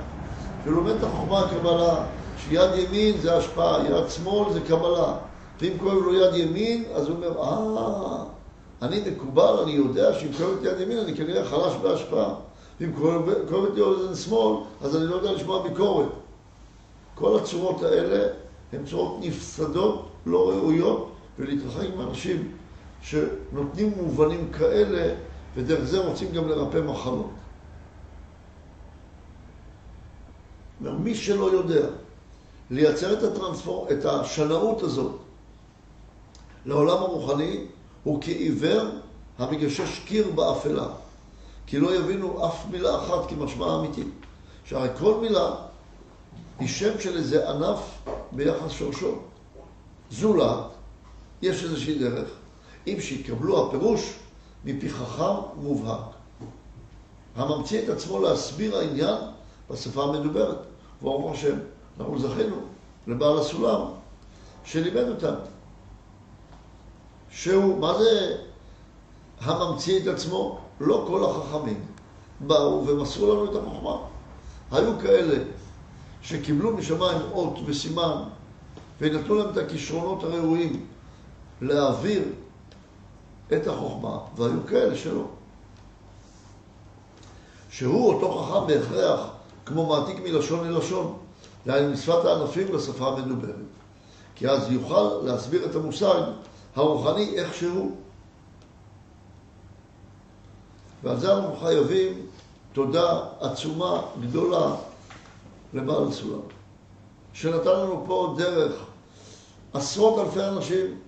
שלומד 0.63 0.91
את 0.91 1.03
החוכמה 1.03 1.39
הקבלה, 1.39 2.05
שיד 2.37 2.69
ימין 2.75 3.17
זה 3.17 3.37
השפעה, 3.37 3.85
יד 3.89 4.09
שמאל 4.09 4.53
זה 4.53 4.61
קבלה, 4.61 5.13
ואם 5.59 5.73
כואב 5.79 5.93
לו 5.93 6.13
יד 6.15 6.35
ימין, 6.35 6.83
אז 6.95 7.07
הוא 7.07 7.15
אומר, 7.15 7.41
אה, 7.41 8.23
אני 8.81 9.01
מקובל, 9.11 9.59
אני 9.63 9.71
יודע 9.71 10.13
שאם 10.13 10.33
כואב 10.33 10.49
את 10.59 10.63
יד 10.63 10.79
ימין 10.79 10.97
אני 10.97 11.15
כנראה 11.15 11.45
חלש 11.45 11.73
בהשפעה. 11.81 12.35
ואם 12.79 12.93
כואבת 13.49 13.73
לי 13.75 13.81
אוזן 13.81 14.15
שמאל, 14.15 14.63
אז 14.81 14.95
אני 14.95 15.05
לא 15.05 15.15
יודע 15.15 15.31
לשמוע 15.31 15.67
ביקורת. 15.67 16.07
כל 17.15 17.39
הצורות 17.39 17.83
האלה 17.83 18.27
הן 18.73 18.85
צורות 18.85 19.19
נפסדות, 19.21 20.09
לא 20.25 20.49
ראויות, 20.49 21.11
ולהתרחק 21.39 21.87
עם 21.93 22.01
אנשים 22.01 22.51
שנותנים 23.01 23.93
מובנים 23.97 24.51
כאלה 24.51 25.15
ודרך 25.55 25.83
זה 25.83 25.99
רוצים 25.99 26.31
גם 26.31 26.47
לרפא 26.47 26.77
מחלות. 26.77 27.29
מי 30.81 31.15
שלא 31.15 31.51
יודע 31.51 31.87
לייצר 32.69 33.13
את, 33.13 33.23
הטרנספור... 33.23 33.87
את 33.91 34.05
השנאות 34.05 34.81
הזאת 34.81 35.11
לעולם 36.65 36.97
הרוחני, 36.97 37.65
הוא 38.03 38.21
כעיוור 38.21 38.89
המגשש 39.37 39.99
קיר 40.05 40.31
באפלה. 40.35 40.87
כי 41.67 41.79
לא 41.79 41.95
יבינו 41.95 42.47
אף 42.47 42.65
מילה 42.71 42.97
אחת 42.97 43.29
כמשמע 43.29 43.75
אמיתי. 43.79 44.03
שהרי 44.65 44.89
כל 44.99 45.17
מילה 45.21 45.55
היא 46.59 46.67
שם 46.67 46.99
של 46.99 47.17
איזה 47.17 47.49
ענף 47.49 47.79
ביחס 48.31 48.71
שורשו. 48.71 49.15
זולת, 50.11 50.65
יש 51.41 51.63
איזושהי 51.63 51.99
דרך. 51.99 52.29
אם 52.87 52.97
שיקבלו 52.99 53.67
הפירוש, 53.67 54.13
מפי 54.65 54.89
חכם 54.89 55.41
מובהק. 55.55 56.05
הממציא 57.35 57.83
את 57.83 57.89
עצמו 57.89 58.19
להסביר 58.19 58.77
העניין 58.77 59.17
בשפה 59.69 60.03
המדוברת. 60.03 60.57
ברוך 61.01 61.31
השם, 61.31 61.57
אנחנו 61.99 62.19
זכינו 62.19 62.55
לבעל 63.07 63.39
הסולם 63.39 63.81
שלימד 64.65 65.09
אותנו. 65.09 65.50
שהוא, 67.31 67.79
מה 67.79 67.97
זה 67.97 68.37
הממציא 69.41 69.99
את 70.01 70.07
עצמו? 70.07 70.59
לא 70.79 71.05
כל 71.07 71.23
החכמים 71.25 71.85
באו 72.39 72.87
ומסרו 72.87 73.35
לנו 73.35 73.51
את 73.51 73.55
החוכמה. 73.55 73.97
היו 74.71 74.99
כאלה 74.99 75.43
שקיבלו 76.21 76.77
משמיים 76.77 77.21
אות 77.31 77.59
וסימן 77.65 78.23
ונתנו 79.01 79.35
להם 79.35 79.49
את 79.49 79.57
הכישרונות 79.57 80.23
הראויים 80.23 80.85
להעביר 81.61 82.23
את 83.53 83.67
החוכמה, 83.67 84.17
והיו 84.35 84.67
כאלה 84.67 84.97
שלא. 84.97 85.25
שהוא 87.71 88.13
אותו 88.13 88.31
חכם 88.31 88.67
בהכרח, 88.67 89.19
כמו 89.65 89.85
מעתיק 89.85 90.19
מלשון 90.23 90.67
ללשון, 90.67 91.17
דהיינו 91.65 91.91
משפת 91.91 92.25
הענפים 92.25 92.75
לשפה 92.75 93.07
המדוברת. 93.07 93.55
כי 94.35 94.49
אז 94.49 94.71
יוכל 94.71 95.19
להסביר 95.23 95.65
את 95.65 95.75
המושג 95.75 96.21
הרוחני 96.75 97.39
איך 97.39 97.53
שהוא. 97.53 97.95
ועל 101.03 101.19
זה 101.19 101.33
אנחנו 101.33 101.55
חייבים 101.55 102.25
תודה 102.73 103.23
עצומה, 103.39 104.01
גדולה, 104.21 104.75
לבעל 105.73 106.07
הסולם, 106.07 106.41
שנתן 107.33 107.69
לנו 107.69 108.03
פה 108.07 108.35
דרך 108.37 108.85
עשרות 109.73 110.19
אלפי 110.19 110.43
אנשים 110.43 110.99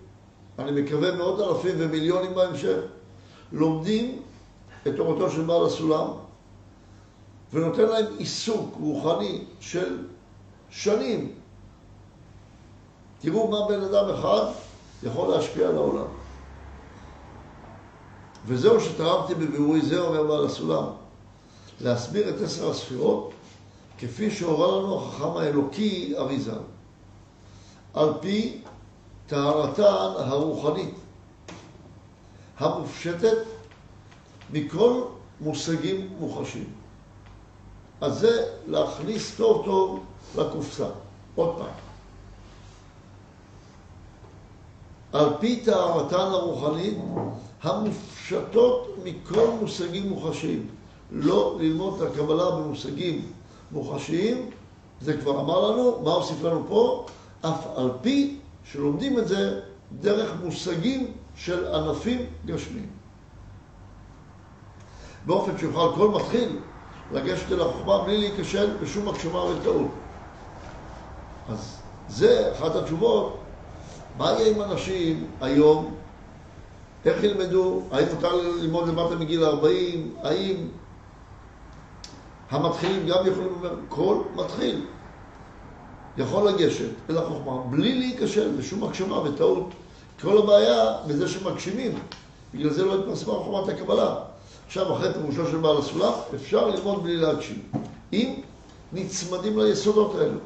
אני 0.60 0.82
מקווה 0.82 1.16
מאות 1.16 1.40
אלפים 1.40 1.76
ומיליונים 1.78 2.34
בהמשך, 2.34 2.80
לומדים 3.52 4.22
את 4.88 4.96
תורתו 4.96 5.32
של 5.32 5.42
בעל 5.42 5.66
הסולם 5.66 6.08
ונותן 7.54 7.82
להם 7.82 8.06
עיסוק 8.18 8.76
רוחני 8.80 9.46
של 9.60 10.06
שנים. 10.70 11.32
תראו 13.20 13.48
מה 13.52 13.68
בן 13.68 13.82
אדם 13.82 14.10
אחד 14.10 14.46
יכול 15.06 15.30
להשפיע 15.30 15.68
על 15.68 15.76
העולם. 15.76 16.06
וזהו 18.46 18.82
שתרמתי 18.82 19.36
בביאורי 19.36 19.82
זה, 19.82 20.00
אומר 20.00 20.24
בעל 20.24 20.46
הסולם, 20.46 20.86
להסביר 21.82 22.30
את 22.30 22.42
עשר 22.42 22.70
הספירות 22.70 23.32
כפי 23.98 24.32
שהורה 24.32 24.68
לנו 24.68 24.98
החכם 24.98 25.38
האלוקי 25.38 26.14
אריזל, 26.18 26.60
על 27.94 28.10
פי 28.22 28.62
טהרתן 29.28 29.84
הרוחנית 30.18 30.96
המופשטת 32.58 33.38
מכל 34.54 35.02
מושגים 35.42 36.10
מוחשים. 36.20 36.70
אז 38.02 38.20
זה 38.20 38.46
להכניס 38.68 39.36
טוב 39.36 39.66
טוב 39.66 40.04
לקופסה. 40.38 40.88
עוד 41.36 41.58
פעם. 41.58 41.93
על 45.14 45.30
פי 45.40 45.56
טהרתן 45.56 46.16
הרוחנית 46.16 46.98
המופשטות 47.62 48.98
מכל 49.04 49.48
מושגים 49.62 50.10
מוחשיים. 50.10 50.68
לא 51.12 51.58
ללמוד 51.60 52.02
את 52.02 52.12
הקבלה 52.12 52.52
במושגים 52.52 53.32
מוחשיים, 53.72 54.50
זה 55.02 55.18
כבר 55.18 55.40
אמר 55.40 55.72
לנו, 55.72 56.02
מה 56.04 56.12
הוסיף 56.12 56.44
לנו 56.44 56.66
פה? 56.68 57.06
אף 57.42 57.68
על 57.76 57.90
פי 58.02 58.40
שלומדים 58.72 59.20
את 59.20 59.28
זה 59.28 59.60
דרך 60.00 60.32
מושגים 60.44 61.12
של 61.36 61.74
ענפים 61.74 62.26
גשמיים. 62.46 62.90
באופן 65.26 65.58
שיוכל 65.58 65.96
כל 65.96 66.10
מתחיל 66.10 66.60
לגשת 67.12 67.52
אל 67.52 67.62
החוכמה 67.62 68.04
בלי 68.04 68.18
להיכשל 68.18 68.78
בשום 68.82 69.08
הגשמה 69.08 69.40
וטעות. 69.44 69.92
אז 71.50 71.78
זה 72.10 72.52
אחת 72.52 72.76
התשובות. 72.76 73.43
מה 74.18 74.32
יהיה 74.32 74.56
עם 74.56 74.62
אנשים 74.62 75.28
היום? 75.42 75.96
איך 77.06 77.24
ילמדו? 77.24 77.82
האם 77.92 78.06
מותר 78.16 78.36
ללמוד 78.36 78.88
למטה 78.88 79.16
מגיל 79.16 79.44
40? 79.44 80.14
האם 80.24 80.56
המתחילים 82.50 83.08
גם 83.08 83.28
יכולים 83.28 83.50
לומר, 83.50 83.76
כל 83.90 84.18
מתחיל 84.36 84.86
יכול 86.18 86.50
לגשת 86.50 86.90
אל 87.10 87.18
החוכמה 87.18 87.62
בלי 87.70 88.00
להיכשל 88.00 88.52
בשום 88.58 88.84
הגשמה 88.84 89.20
וטעות. 89.20 89.70
כל 90.22 90.38
הבעיה 90.38 90.98
בזה 91.08 91.28
שמגשימים, 91.28 92.00
בגלל 92.54 92.70
זה 92.70 92.86
לא 92.86 92.96
התפרסמה 92.96 93.34
חוכמת 93.34 93.70
הקבלה. 93.70 94.16
עכשיו, 94.68 94.94
אחרי 94.94 95.14
פירושו 95.14 95.48
של 95.52 95.58
בעל 95.58 95.78
הסולם, 95.78 96.14
אפשר 96.36 96.68
ללמוד 96.68 97.04
בלי 97.04 97.18
להגשים. 97.18 97.62
אם 98.14 98.34
נצמדים 98.94 99.60
ליסודות 99.60 100.16
האלו, 100.16 100.40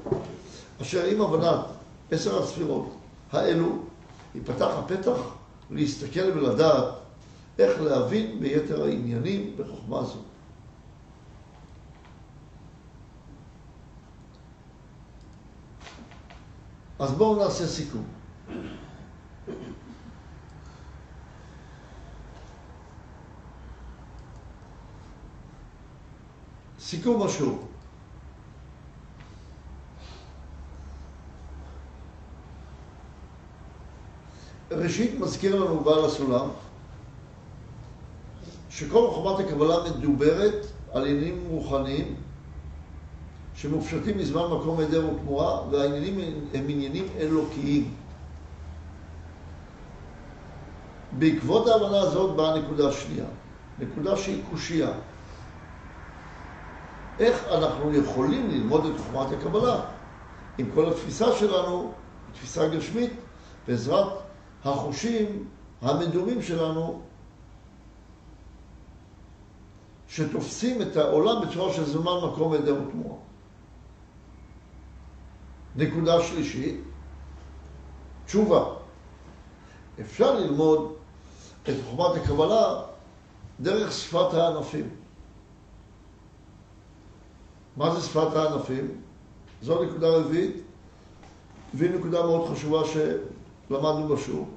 אשר 0.81 1.05
עם 1.05 1.21
הבנת 1.21 1.59
עשר 2.11 2.43
הספירות 2.43 2.96
האלו, 3.31 3.83
ייפתח 4.35 4.69
הפתח 4.77 5.19
להסתכל 5.71 6.37
ולדעת 6.37 6.93
איך 7.59 7.81
להבין 7.81 8.39
ביתר 8.39 8.83
העניינים 8.83 9.55
בחוכמה 9.57 10.03
זו. 10.03 10.19
אז 16.99 17.11
בואו 17.11 17.43
נעשה 17.43 17.67
סיכום. 17.67 18.03
סיכום 26.79 27.23
השיעור. 27.23 27.66
ראשית 34.87 35.19
מזכיר 35.19 35.55
לנו 35.55 35.79
בעל 35.79 36.05
הסולם 36.05 36.47
שכל 38.69 39.09
חומת 39.11 39.39
הקבלה 39.39 39.75
מדוברת 39.83 40.65
על 40.93 41.05
עניינים 41.05 41.47
רוחניים 41.49 42.15
שמופשטים 43.55 44.17
מזמן 44.17 44.41
מקום 44.41 44.79
היעדר 44.79 45.09
ותמורה 45.09 45.67
והעניינים 45.71 46.19
הם 46.53 46.65
עניינים 46.69 47.05
אלוקיים. 47.19 47.93
בעקבות 51.11 51.67
ההבנה 51.67 51.99
הזאת 51.99 52.35
באה 52.35 52.59
נקודה 52.59 52.91
שנייה, 52.91 53.25
נקודה 53.79 54.17
שהיא 54.17 54.43
קושייה. 54.51 54.91
איך 57.19 57.43
אנחנו 57.51 57.93
יכולים 57.93 58.49
ללמוד 58.49 58.85
את 58.85 58.99
חוכמת 58.99 59.37
הקבלה 59.39 59.79
אם 60.59 60.65
כל 60.75 60.89
התפיסה 60.89 61.35
שלנו 61.39 61.81
היא 61.81 62.33
תפיסה 62.33 62.67
גשמית 62.67 63.11
בעזרת 63.67 64.26
החושים 64.67 65.47
המדומים 65.81 66.41
שלנו 66.41 67.01
שתופסים 70.07 70.81
את 70.81 70.97
העולם 70.97 71.47
בצורה 71.47 71.73
של 71.73 71.85
זמן, 71.85 72.11
מקום, 72.23 72.53
עדר 72.53 72.75
ותמורה. 72.81 73.17
נקודה 75.75 76.23
שלישית, 76.23 76.81
תשובה. 78.25 78.65
אפשר 80.01 80.39
ללמוד 80.39 80.93
את 81.69 81.73
חוכמת 81.89 82.23
הקבלה 82.23 82.81
דרך 83.59 83.91
שפת 83.91 84.33
הענפים. 84.33 84.89
מה 87.77 87.95
זה 87.95 88.01
שפת 88.01 88.35
הענפים? 88.35 89.01
זו 89.61 89.83
נקודה 89.83 90.07
רביעית, 90.07 90.55
והיא 91.73 91.91
נקודה 91.91 92.21
מאוד 92.21 92.49
חשובה 92.49 92.81
שלמדנו 92.85 94.07
בשיעור. 94.07 94.47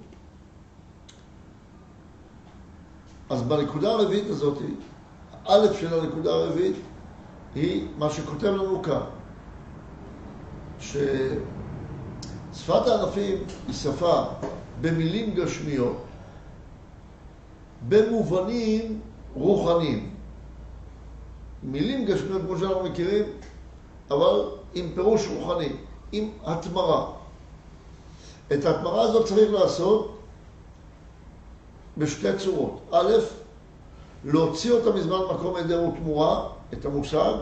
אז 3.31 3.43
בנקודה 3.43 3.90
הרביעית 3.90 4.31
הזאת, 4.31 4.59
א' 5.45 5.66
של 5.81 6.01
הנקודה 6.01 6.31
הרביעית, 6.33 6.77
היא 7.55 7.88
מה 7.99 8.11
שכותב 8.11 8.47
לנו 8.47 8.83
כאן, 8.83 9.01
ששפת 10.81 11.37
הענפים 12.87 13.38
היא 13.66 13.75
שפה 13.75 14.23
במילים 14.81 15.35
גשמיות, 15.35 15.97
במובנים 17.88 19.01
רוחניים. 19.35 20.14
מילים 21.62 22.05
גשמיות 22.05 22.43
כמו 22.47 22.59
שאנחנו 22.59 22.85
מכירים, 22.85 23.25
אבל 24.11 24.45
עם 24.75 24.93
פירוש 24.95 25.29
רוחני, 25.29 25.73
עם 26.12 26.31
התמרה. 26.45 27.12
את 28.53 28.64
ההתמרה 28.64 29.03
הזאת 29.03 29.27
צריך 29.27 29.53
לעשות 29.53 30.20
בשתי 31.98 32.29
צורות. 32.38 32.88
א', 32.92 33.12
להוציא 34.24 34.72
אותה 34.72 34.90
מזמן 34.90 35.18
מקום 35.35 35.57
היעדר 35.57 35.88
ותמורה, 35.88 36.48
את 36.72 36.85
המושג, 36.85 37.33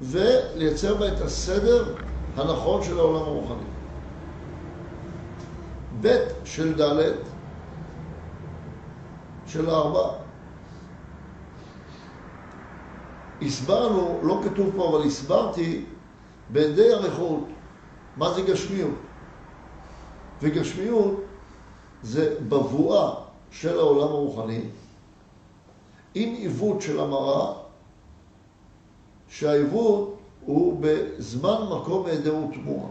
ולייצר 0.00 0.94
בה 0.94 1.08
את 1.08 1.20
הסדר 1.20 1.94
הנכון 2.36 2.84
של 2.84 2.98
העולם 2.98 3.22
הרוחני. 3.22 3.64
ב' 6.00 6.16
של 6.44 6.80
ד' 6.80 7.12
של 9.46 9.70
ארבע, 9.70 10.12
הסברנו, 13.42 14.20
לא 14.22 14.40
כתוב 14.44 14.70
פה, 14.76 14.88
אבל 14.88 15.06
הסברתי 15.06 15.84
בידי 16.50 16.94
אריכות 16.94 17.44
מה 18.16 18.34
זה 18.34 18.42
גשמיות. 18.42 18.94
וגשמיות 20.42 21.20
זה 22.02 22.36
בבואה 22.48 23.31
של 23.52 23.78
העולם 23.78 24.08
הרוחני 24.08 24.60
עם 26.14 26.34
עיוות 26.34 26.82
של 26.82 27.00
המראה, 27.00 27.52
שהעיוות 29.28 30.18
הוא 30.44 30.78
בזמן, 30.80 31.58
מקום, 31.70 32.06
היעדר 32.06 32.36
ותמורה. 32.36 32.88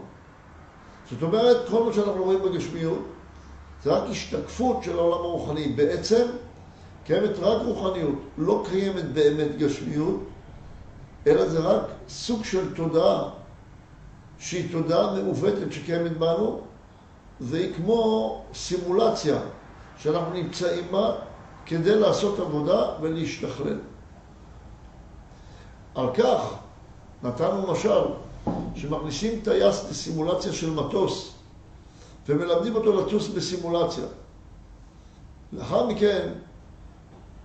זאת 1.10 1.22
אומרת, 1.22 1.68
כל 1.68 1.84
מה 1.84 1.92
שאנחנו 1.92 2.24
רואים 2.24 2.42
בגשמיות 2.42 2.98
זה 3.82 3.92
רק 3.92 4.10
השתקפות 4.10 4.82
של 4.82 4.98
העולם 4.98 5.24
הרוחני. 5.24 5.68
בעצם 5.68 6.26
קיימת 7.04 7.38
רק 7.38 7.62
רוחניות, 7.66 8.18
לא 8.38 8.64
קיימת 8.70 9.04
באמת 9.04 9.58
גשמיות, 9.58 10.20
אלא 11.26 11.48
זה 11.48 11.58
רק 11.58 11.82
סוג 12.08 12.44
של 12.44 12.74
תודעה 12.74 13.30
שהיא 14.38 14.72
תודעה 14.72 15.14
מעוותת 15.14 15.72
שקיימת 15.72 16.18
בנו, 16.18 16.60
והיא 17.40 17.74
כמו 17.74 18.44
סימולציה 18.54 19.40
שאנחנו 20.02 20.32
נמצאים 20.32 20.92
בה 20.92 21.14
כדי 21.66 22.00
לעשות 22.00 22.38
עבודה 22.38 22.86
ולהשתכלל. 23.00 23.78
על 25.94 26.06
כך 26.14 26.54
נתנו 27.22 27.72
משל 27.72 28.02
שמכניסים 28.74 29.40
טייס 29.44 29.90
לסימולציה 29.90 30.52
של 30.52 30.70
מטוס 30.70 31.32
ומלמדים 32.26 32.74
אותו 32.74 33.00
לטוס 33.00 33.28
בסימולציה. 33.28 34.04
לאחר 35.52 35.86
מכן 35.86 36.28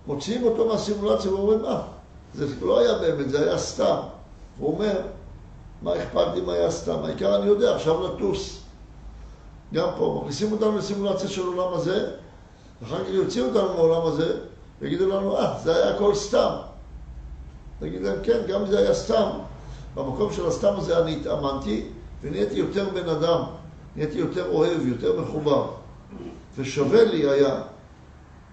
מוציאים 0.06 0.42
אותו 0.42 0.68
מהסימולציה 0.68 1.32
ואומרים, 1.32 1.64
אה, 1.64 1.82
זה 2.34 2.46
לא 2.66 2.78
היה 2.78 2.98
באמת, 2.98 3.30
זה 3.30 3.42
היה 3.44 3.58
סתם. 3.58 3.96
הוא 4.58 4.74
אומר, 4.74 5.00
מה 5.82 5.96
אכפת 5.96 6.26
לי 6.34 6.40
מה 6.40 6.52
היה 6.52 6.70
סתם? 6.70 6.98
העיקר 7.04 7.36
אני 7.36 7.46
יודע, 7.46 7.74
עכשיו 7.74 8.02
לטוס. 8.02 8.60
גם 9.74 9.88
פה, 9.98 10.18
מכניסים 10.20 10.52
אותנו 10.52 10.78
לסימולציה 10.78 11.28
של 11.28 11.46
עולם 11.46 11.74
הזה, 11.74 12.10
ואחר 12.82 13.04
כך 13.04 13.10
יוציאו 13.10 13.46
אותנו 13.46 13.74
מהעולם 13.74 14.06
הזה, 14.06 14.38
ויגידו 14.80 15.08
לנו, 15.08 15.38
אה, 15.38 15.58
זה 15.62 15.76
היה 15.76 15.94
הכל 15.94 16.14
סתם. 16.14 16.50
נגיד 17.80 18.02
להם, 18.02 18.16
כן, 18.22 18.40
גם 18.48 18.66
זה 18.66 18.78
היה 18.78 18.94
סתם. 18.94 19.30
במקום 19.94 20.32
של 20.32 20.46
הסתם 20.46 20.74
הזה 20.76 20.98
אני 20.98 21.16
התאמנתי, 21.16 21.86
ונהייתי 22.22 22.54
יותר 22.54 22.88
בן 22.88 23.08
אדם, 23.08 23.42
נהייתי 23.96 24.18
יותר 24.18 24.50
אוהב, 24.52 24.86
יותר 24.86 25.20
מחובר. 25.20 25.70
ושווה 26.56 27.04
לי 27.04 27.30
היה 27.30 27.62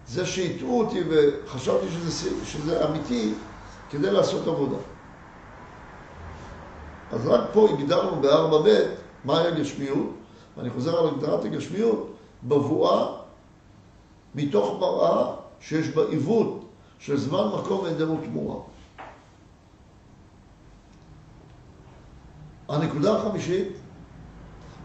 זה 0.07 0.25
שהטעו 0.25 0.79
אותי 0.79 1.03
וחשבתי 1.09 1.85
שזה, 1.89 2.29
שזה 2.45 2.85
אמיתי 2.85 3.33
כדי 3.89 4.11
לעשות 4.11 4.47
עבודה. 4.47 4.77
אז 7.11 7.27
רק 7.27 7.41
פה 7.53 7.69
הגדרנו 7.69 8.21
בארבע 8.21 8.57
ב' 8.57 8.83
מהי 9.25 9.47
הגשמיות, 9.47 10.09
ואני 10.57 10.69
חוזר 10.69 10.99
על 10.99 11.07
הגדרת 11.07 11.45
הגשמיות, 11.45 12.13
בבואה 12.43 13.14
מתוך 14.35 14.77
מראה 14.79 15.35
שיש 15.59 15.87
בה 15.87 16.01
עיוות 16.09 16.65
של 16.99 17.17
זמן, 17.17 17.47
מקום, 17.59 17.85
עדר 17.85 18.11
ותמורה. 18.11 18.61
הנקודה 22.69 23.17
החמישית 23.17 23.67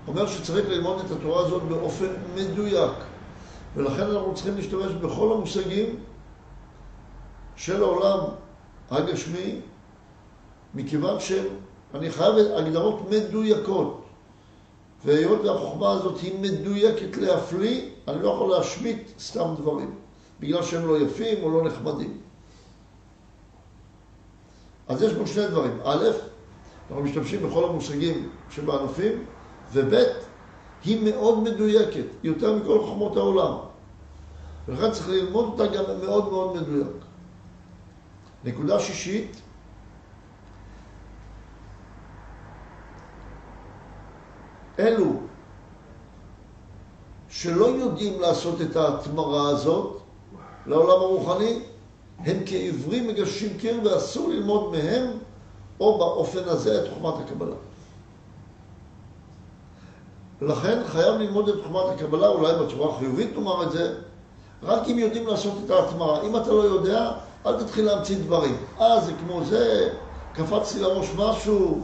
אומר 0.08 0.26
שצריך 0.26 0.68
ללמוד 0.68 1.00
את 1.06 1.10
התורה 1.10 1.46
הזאת 1.46 1.62
באופן 1.62 2.06
מדויק, 2.34 2.92
ולכן 3.76 4.02
אנחנו 4.02 4.34
צריכים 4.34 4.56
להשתמש 4.56 4.92
בכל 4.92 5.32
המושגים 5.32 5.96
של 7.56 7.82
העולם 7.82 8.18
הגשמי, 8.90 9.60
מכיוון 10.74 11.20
שאני 11.20 12.10
חייב 12.10 12.34
הגדרות 12.56 13.10
מדויקות. 13.10 14.04
והיות 15.04 15.40
והחוכמה 15.44 15.92
הזאת 15.92 16.20
היא 16.20 16.40
מדויקת 16.40 17.16
להפליא, 17.16 17.82
אני 18.08 18.22
לא 18.22 18.28
יכול 18.28 18.50
להשמיט 18.50 19.18
סתם 19.18 19.54
דברים, 19.58 19.94
בגלל 20.40 20.62
שהם 20.62 20.88
לא 20.88 20.98
יפים 20.98 21.42
או 21.42 21.50
לא 21.50 21.64
נחמדים. 21.64 22.18
אז 24.88 25.02
יש 25.02 25.12
פה 25.14 25.26
שני 25.26 25.48
דברים. 25.48 25.78
א', 25.84 26.06
אנחנו 26.88 27.04
משתמשים 27.04 27.42
בכל 27.42 27.64
המושגים 27.64 28.28
שבענפים, 28.50 29.24
וב', 29.72 29.94
היא 30.84 31.10
מאוד 31.10 31.38
מדויקת, 31.42 32.04
יותר 32.22 32.56
מכל 32.56 32.80
חוכמות 32.80 33.16
העולם. 33.16 33.54
ולכן 34.68 34.90
צריך 34.90 35.08
ללמוד 35.08 35.44
אותה 35.44 35.66
גם 35.76 35.84
מאוד 36.04 36.30
מאוד 36.30 36.56
מדויק. 36.56 37.04
נקודה 38.44 38.80
שישית, 38.80 39.40
אלו 44.78 45.29
שלא 47.42 47.66
יודעים 47.66 48.20
לעשות 48.20 48.60
את 48.60 48.76
ההתמרה 48.76 49.48
הזאת 49.48 49.98
לעולם 50.66 51.00
הרוחני, 51.00 51.58
הם 52.18 52.36
כעברים 52.46 53.08
מגששים 53.08 53.58
קיר 53.58 53.80
ואסור 53.84 54.28
ללמוד 54.28 54.72
מהם 54.72 55.06
או 55.80 55.98
באופן 55.98 56.42
הזה 56.46 56.84
את 56.84 56.88
חוכמת 56.94 57.14
הקבלה. 57.24 57.54
לכן 60.40 60.78
חייב 60.86 61.14
ללמוד 61.14 61.48
את 61.48 61.54
חוכמת 61.64 61.94
הקבלה, 61.94 62.28
אולי 62.28 62.52
בצורה 62.54 62.98
חיובית 62.98 63.34
נאמר 63.34 63.62
את 63.62 63.72
זה, 63.72 63.94
רק 64.62 64.88
אם 64.88 64.98
יודעים 64.98 65.26
לעשות 65.26 65.54
את 65.64 65.70
ההתמרה. 65.70 66.22
אם 66.22 66.36
אתה 66.36 66.52
לא 66.52 66.62
יודע, 66.62 67.12
אל 67.46 67.62
תתחיל 67.62 67.84
להמציא 67.84 68.18
דברים. 68.18 68.56
אה, 68.80 69.00
זה 69.00 69.12
כמו 69.20 69.44
זה, 69.44 69.92
קפץ 70.32 70.74
לי 70.74 70.80
לראש 70.82 71.08
משהו, 71.16 71.80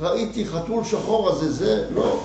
ראיתי 0.00 0.46
חתול 0.46 0.84
שחור, 0.84 1.30
אז 1.30 1.38
זה 1.38 1.52
זה? 1.52 1.88
לא. 1.94 2.20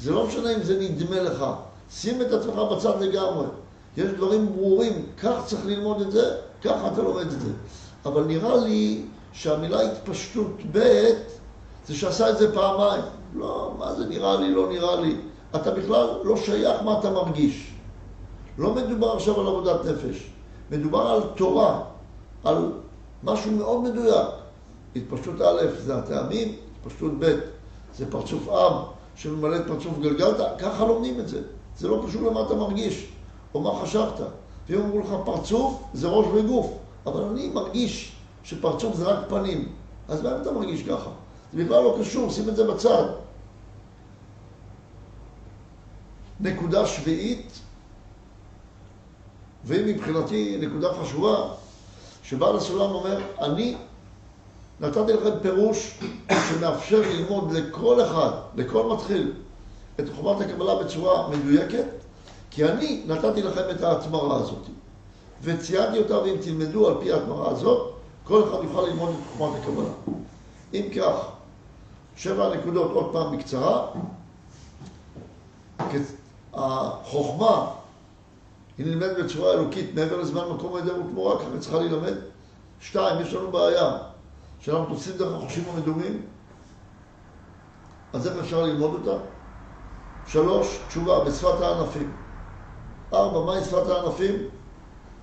זה 0.00 0.10
לא 0.10 0.26
משנה 0.26 0.54
אם 0.54 0.62
זה 0.62 0.78
נדמה 0.80 1.20
לך. 1.20 1.44
שים 1.90 2.22
את 2.22 2.32
עצמך 2.32 2.54
בצד 2.54 3.02
לגמרי. 3.02 3.46
יש 3.96 4.10
דברים 4.10 4.46
ברורים, 4.52 5.06
כך 5.22 5.42
צריך 5.46 5.66
ללמוד 5.66 6.00
את 6.00 6.12
זה, 6.12 6.36
ככה 6.62 6.88
אתה 6.92 7.02
לומד 7.02 7.26
את 7.26 7.40
זה. 7.40 7.50
אבל 8.06 8.24
נראה 8.24 8.56
לי 8.56 9.02
שהמילה 9.32 9.80
התפשטות 9.80 10.52
ב' 10.72 10.78
זה 11.86 11.94
שעשה 11.94 12.30
את 12.30 12.38
זה 12.38 12.54
פעמיים. 12.54 13.02
לא, 13.34 13.74
מה 13.78 13.94
זה 13.94 14.06
נראה 14.06 14.40
לי, 14.40 14.54
לא 14.54 14.68
נראה 14.68 15.00
לי. 15.00 15.16
אתה 15.56 15.70
בכלל 15.70 16.08
לא 16.24 16.36
שייך 16.36 16.82
מה 16.82 16.98
אתה 16.98 17.10
מרגיש. 17.10 17.72
לא 18.58 18.74
מדובר 18.74 19.12
עכשיו 19.12 19.40
על 19.40 19.46
עבודת 19.46 19.84
נפש, 19.84 20.30
מדובר 20.70 21.06
על 21.06 21.20
תורה, 21.36 21.82
על 22.44 22.72
משהו 23.24 23.50
מאוד 23.50 23.82
מדויק. 23.82 24.26
התפשטות 24.96 25.40
א' 25.40 25.62
זה 25.78 25.96
הטעמים, 25.96 26.56
התפשטות 26.80 27.12
ב' 27.18 27.34
זה 27.94 28.10
פרצוף 28.10 28.48
אב 28.48 28.72
שממלא 29.14 29.56
את 29.56 29.66
פרצוף 29.66 29.98
גלגלתא, 29.98 30.48
ככה 30.58 30.86
לומדים 30.86 31.20
את 31.20 31.28
זה. 31.28 31.40
זה 31.78 31.88
לא 31.88 32.04
קשור 32.06 32.30
למה 32.30 32.42
אתה 32.46 32.54
מרגיש 32.54 33.08
או 33.54 33.60
מה 33.60 33.80
חשבת. 33.82 34.20
ואם 34.68 34.80
אמרו 34.80 35.00
לך 35.00 35.14
פרצוף, 35.24 35.82
זה 35.94 36.08
ראש 36.08 36.26
וגוף. 36.34 36.72
אבל 37.06 37.22
אני 37.22 37.48
מרגיש 37.48 38.12
שפרצוף 38.44 38.96
זה 38.96 39.04
רק 39.04 39.28
פנים. 39.28 39.68
אז 40.08 40.24
למה 40.24 40.42
אתה 40.42 40.52
מרגיש 40.52 40.82
ככה? 40.82 41.10
זה 41.52 41.64
בכלל 41.64 41.82
לא 41.82 41.96
קשור, 42.00 42.30
שים 42.30 42.48
את 42.48 42.56
זה 42.56 42.72
בצד. 42.72 43.04
נקודה 46.40 46.86
שביעית, 46.86 47.58
והיא 49.64 49.94
מבחינתי 49.94 50.58
נקודה 50.60 50.94
חשובה, 50.94 51.48
שבעל 52.22 52.56
הסולם 52.56 52.90
אומר, 52.90 53.20
אני 53.40 53.76
נתתי 54.80 55.12
לכם 55.12 55.30
פירוש 55.42 55.98
שמאפשר 56.48 57.00
ללמוד 57.00 57.52
לכל 57.52 58.04
אחד, 58.04 58.30
לכל 58.56 58.86
מתחיל, 58.94 59.32
את 60.00 60.04
חומת 60.16 60.40
הקבלה 60.40 60.84
בצורה 60.84 61.28
מדויקת, 61.28 61.84
כי 62.50 62.64
אני 62.64 63.04
נתתי 63.06 63.42
לכם 63.42 63.62
את 63.70 63.82
ההתמרה 63.82 64.36
הזאת. 64.36 64.66
וציינתי 65.42 65.98
אותה, 65.98 66.18
ואם 66.18 66.36
תלמדו 66.42 66.88
על 66.88 66.94
פי 67.00 67.12
ההתמרה 67.12 67.50
הזאת, 67.50 67.94
כל 68.24 68.42
אחד 68.44 68.64
יוכל 68.64 68.82
ללמוד 68.82 69.08
את 69.08 69.36
חומת 69.36 69.62
הקבלה. 69.62 70.18
אם 70.74 70.88
כך, 70.96 71.28
שבע 72.16 72.56
נקודות 72.56 72.90
עוד 72.90 73.12
פעם 73.12 73.36
בקצרה. 73.36 73.86
החוכמה 76.54 77.70
היא 78.78 78.86
נלמדת 78.86 79.24
בצורה 79.24 79.52
אלוקית 79.52 79.94
מעבר 79.94 80.20
לזמן 80.20 80.48
מקום 80.54 80.74
היעדר 80.74 81.00
ותמורה, 81.00 81.38
ככה 81.38 81.58
צריכה 81.60 81.78
להילמד. 81.78 82.14
שתיים, 82.80 83.20
יש 83.20 83.34
לנו 83.34 83.50
בעיה, 83.50 83.98
שאנחנו 84.60 84.86
תופסים 84.86 85.16
דרך 85.16 85.34
החושים 85.34 85.64
המדומים, 85.74 86.22
אז 88.12 88.26
איך 88.26 88.36
אפשר 88.36 88.62
ללמוד 88.62 88.90
אותה? 88.94 89.22
שלוש, 90.26 90.78
תשובה, 90.88 91.24
בשפת 91.24 91.60
הענפים. 91.60 92.12
ארבע, 93.12 93.40
מהי 93.40 93.64
שפת 93.64 93.88
הענפים? 93.88 94.34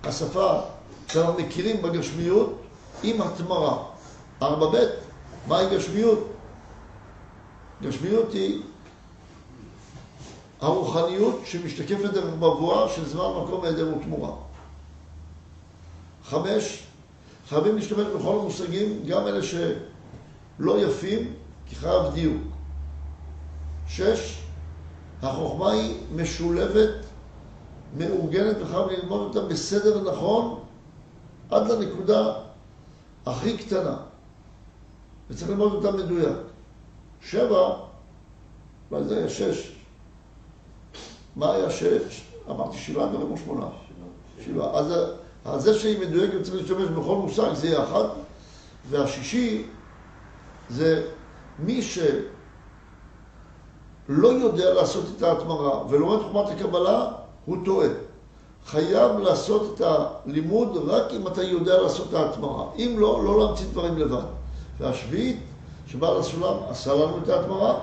השפה 0.04 0.60
שאנחנו 1.08 1.34
מכירים 1.34 1.82
בגשמיות 1.82 2.62
עם 3.04 3.22
התמרה. 3.22 3.84
ארבע 4.42 4.66
ב', 4.66 4.86
מהי 5.48 5.76
גשמיות? 5.76 6.28
גשמיות 7.82 8.34
היא 8.34 8.62
הרוחניות 10.62 11.42
שמשתקפת 11.46 12.14
דרך 12.14 12.34
מבואה 12.38 12.90
של 12.90 13.06
זמן, 13.06 13.44
מקום, 13.44 13.64
היעדר 13.64 13.96
ותמורה. 13.98 14.32
חמש, 16.26 16.84
חייבים 17.50 17.76
להשתמש 17.76 18.08
בכל 18.08 18.40
המושגים, 18.40 19.04
גם 19.08 19.28
אלה 19.28 19.44
שלא 19.44 20.80
יפים, 20.80 21.34
כי 21.66 21.76
חייב 21.76 22.14
דיוק. 22.14 22.42
שש, 23.88 24.43
החוכמה 25.24 25.72
היא 25.72 25.98
משולבת, 26.16 27.06
מאורגנת, 27.98 28.56
וחייב 28.62 28.88
ללמוד 28.88 29.22
אותה 29.22 29.48
בסדר 29.48 30.12
נכון 30.12 30.60
עד 31.50 31.72
לנקודה 31.72 32.34
הכי 33.26 33.58
קטנה. 33.58 33.98
וצריך 35.30 35.50
ללמוד 35.50 35.74
אותה 35.74 35.92
מדויק. 35.92 36.38
שבע, 37.22 37.76
אולי 38.92 39.04
זה 39.04 39.18
היה 39.18 39.30
שש. 39.30 39.72
מה 41.36 41.54
היה 41.54 41.70
שש? 41.70 42.24
אמרתי 42.50 42.78
שבעה 42.78 43.08
דברים 43.08 43.32
או 43.32 43.38
שמונה? 43.38 43.68
שבעה. 44.46 44.80
אז, 45.46 45.64
זה 45.64 45.80
שהיא 45.80 46.00
מדויקת 46.00 46.44
צריך 46.44 46.56
להשתמש 46.56 46.90
בכל 46.90 47.16
מושג, 47.16 47.54
זה 47.54 47.68
יהיה 47.68 47.84
אחת. 47.84 48.06
והשישי 48.90 49.66
זה 50.70 51.08
מי 51.60 51.82
שלא 54.08 54.28
יודע 54.28 54.74
לעשות 54.74 55.06
את 55.18 55.22
ההתמרה 55.22 55.88
ולומד 55.90 56.24
חומת 56.24 56.50
הקבלה, 56.50 57.08
הוא 57.46 57.58
טועה. 57.66 57.88
חייב 58.66 59.18
לעשות 59.18 59.76
את 59.76 59.82
הלימוד 59.86 60.78
רק 60.88 61.12
אם 61.12 61.28
אתה 61.28 61.44
יודע 61.44 61.82
לעשות 61.82 62.08
את 62.10 62.14
ההתמרה. 62.14 62.66
אם 62.76 62.96
לא, 62.98 63.24
לא 63.24 63.40
להמציא 63.40 63.66
דברים 63.72 63.98
לבד. 63.98 64.24
והשביעית, 64.80 65.40
שבעל 65.88 66.20
הסולם 66.20 66.54
עשה 66.70 66.94
לנו 66.94 67.18
את 67.24 67.30
ההתמרה 67.30 67.76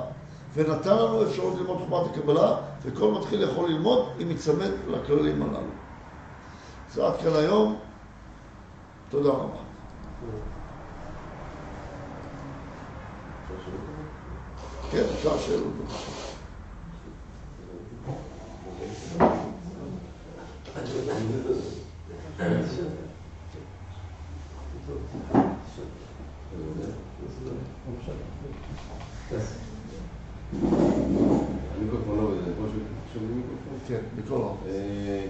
ונתן 0.54 0.96
לנו 0.96 1.22
אפשרות 1.22 1.54
ללמוד 1.58 1.78
חומת 1.88 2.10
הקבלה, 2.10 2.56
וכל 2.82 3.10
מתחיל 3.10 3.42
יכול 3.42 3.70
ללמוד 3.70 4.08
אם 4.22 4.30
יצמד 4.30 4.70
לכללים 4.88 5.42
הללו. 5.42 5.66
זה 6.94 7.06
עד 7.06 7.16
כאן 7.16 7.32
היום. 7.34 7.76
תודה 9.10 9.28
רבה. 9.28 9.60
כן, 14.92 15.04
אפשר 15.14 15.38
שאלות? 15.38 15.72
כן. 33.88 34.00
אה, 34.66 35.26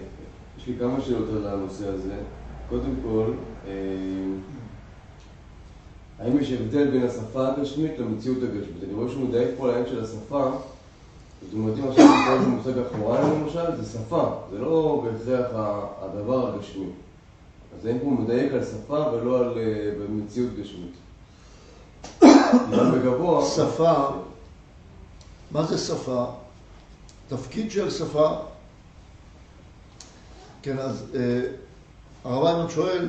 יש 0.58 0.66
לי 0.66 0.74
כמה 0.78 1.00
שאלות 1.00 1.28
על 1.28 1.46
הנושא 1.46 1.88
הזה. 1.88 2.14
קודם 2.68 2.94
כל, 3.02 3.32
אה, 3.66 3.72
האם 6.20 6.38
יש 6.38 6.52
הבדל 6.52 6.90
בין 6.90 7.02
השפה 7.06 7.48
הגשמית 7.48 7.98
למציאות 7.98 8.38
הגשמית? 8.42 8.84
אני 8.84 8.94
רואה 8.94 9.08
שהוא 9.08 9.28
מדייק 9.28 9.50
פה 9.56 9.64
על 9.64 9.74
העניין 9.74 9.92
של 9.92 10.04
השפה. 10.04 10.50
זאת 11.42 11.54
אומרת, 11.54 11.78
אם 11.78 11.88
עכשיו 11.88 12.06
אני 12.06 12.24
קורא 12.24 12.38
במושג 12.38 12.78
אחוריים 12.78 13.40
למשל, 13.40 13.76
זה 13.82 13.98
שפה, 13.98 14.34
זה 14.50 14.58
לא 14.58 15.04
בהכרח 15.04 15.46
הדבר 16.00 16.54
הגשמי. 16.54 16.86
אז 17.78 17.86
האם 17.86 17.96
הוא 17.96 18.12
מדייק 18.12 18.52
על 18.52 18.64
שפה 18.64 19.04
ולא 19.12 19.38
על 19.38 19.58
אה, 19.58 20.06
מציאות 20.08 20.50
גשמית? 20.60 20.92
בגבוה... 22.92 23.46
שפה, 23.46 24.08
מה 25.50 25.64
זה 25.66 25.78
שפה? 25.78 26.24
תפקיד 27.28 27.70
של 27.70 27.90
שפה, 27.90 28.36
כן, 30.62 30.78
אז 30.78 31.04
אה, 31.14 31.40
הרב 32.24 32.46
היימן 32.46 32.70
שואל, 32.70 33.08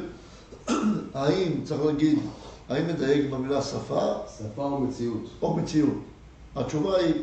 האם 1.14 1.64
צריך 1.64 1.86
להגיד, 1.86 2.20
האם 2.72 2.88
מדייק 2.88 3.32
במילה 3.32 3.61
שפה 3.61 4.13
שפה 4.38 4.61
ומציאות. 4.61 5.24
או 5.41 5.55
מציאות? 5.57 5.97
התשובה 6.55 6.97
היא 6.97 7.13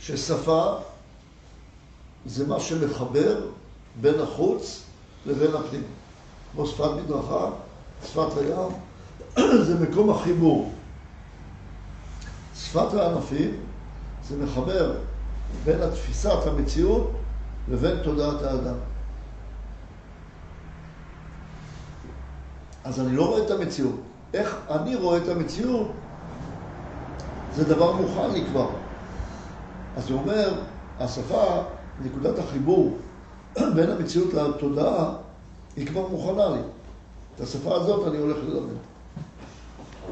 ששפה 0.00 0.76
זה 2.26 2.46
מה 2.46 2.60
שמחבר 2.60 3.40
בין 4.00 4.20
החוץ 4.20 4.82
לבין 5.26 5.54
הפנים. 5.54 5.82
כמו 6.52 6.66
שפת 6.66 6.90
מדרכה, 7.04 7.50
שפת 8.06 8.36
הים, 8.36 8.72
זה 9.66 9.88
מקום 9.88 10.10
החיבור. 10.10 10.72
שפת 12.56 12.94
הענפים 12.94 13.56
זה 14.28 14.36
מחבר 14.44 14.94
בין 15.64 15.90
תפיסת 15.90 16.46
המציאות 16.46 17.10
לבין 17.68 17.96
תודעת 18.04 18.42
האדם. 18.42 18.74
אז 22.84 23.00
אני 23.00 23.16
לא 23.16 23.26
רואה 23.26 23.44
את 23.44 23.50
המציאות. 23.50 24.00
איך 24.34 24.56
אני 24.70 24.96
רואה 24.96 25.18
את 25.18 25.28
המציאות, 25.28 25.92
זה 27.54 27.64
דבר 27.64 27.92
מוכן 27.92 28.30
לי 28.30 28.44
כבר. 28.46 28.68
אז 29.96 30.10
הוא 30.10 30.20
אומר, 30.20 30.54
השפה, 31.00 31.62
נקודת 32.04 32.38
החיבור 32.38 32.96
בין 33.76 33.90
המציאות 33.90 34.34
לתודעה, 34.34 35.14
היא 35.76 35.86
כבר 35.86 36.08
מוכנה 36.08 36.48
לי. 36.48 36.60
את 37.36 37.40
השפה 37.40 37.74
הזאת 37.74 38.08
אני 38.08 38.18
הולך 38.18 38.36
ללמד. 38.48 38.74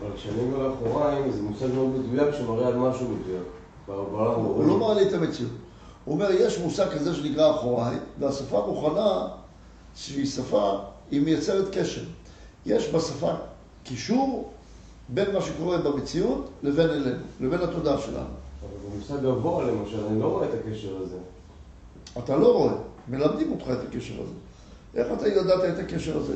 אבל 0.01 0.17
כשאני 0.17 0.41
אומר 0.41 0.75
אחוריים, 0.75 1.33
זה 1.33 1.43
מושג 1.43 1.67
מאוד 1.75 1.89
מדויק 1.89 2.35
שמראה 2.35 2.69
על 2.69 2.77
משהו 2.77 3.09
מדויק. 3.09 3.43
הוא 3.87 4.67
לא 4.67 4.79
מראה 4.79 4.95
לי 4.95 5.09
את 5.09 5.13
המציאות. 5.13 5.53
הוא 6.05 6.15
אומר, 6.15 6.31
יש 6.31 6.59
מושג 6.59 6.89
כזה 6.89 7.15
שנקרא 7.15 7.51
אחוריי, 7.51 7.97
והשפה 8.19 8.67
מוכנה, 8.67 9.29
שהיא 9.95 10.27
שפה, 10.27 10.79
היא 11.11 11.23
מייצרת 11.23 11.65
קשר. 11.73 12.03
יש 12.67 12.89
בשפה 12.95 13.33
קישור 13.85 14.53
בין 15.09 15.33
מה 15.35 15.43
שקורה 15.43 15.79
במציאות 15.79 16.49
לבין 16.63 16.91
אלינו, 16.91 17.19
לבין 17.41 17.61
התודעה 17.61 18.01
שלנו. 18.01 18.17
אבל 18.19 18.91
במושג 18.91 19.23
גבוה 19.23 19.65
למשל, 19.65 20.07
אני 20.07 20.21
לא 20.21 20.27
רואה 20.27 20.49
את 20.49 20.55
הקשר 20.55 20.97
הזה. 20.97 21.17
אתה 22.19 22.37
לא 22.37 22.53
רואה, 22.53 22.75
מלמדים 23.09 23.51
אותך 23.53 23.65
את 23.73 23.89
הקשר 23.89 24.15
הזה. 24.15 24.33
איך 24.95 25.07
אתה 25.13 25.29
ידעת 25.29 25.75
את 25.75 25.79
הקשר 25.79 26.17
הזה? 26.17 26.35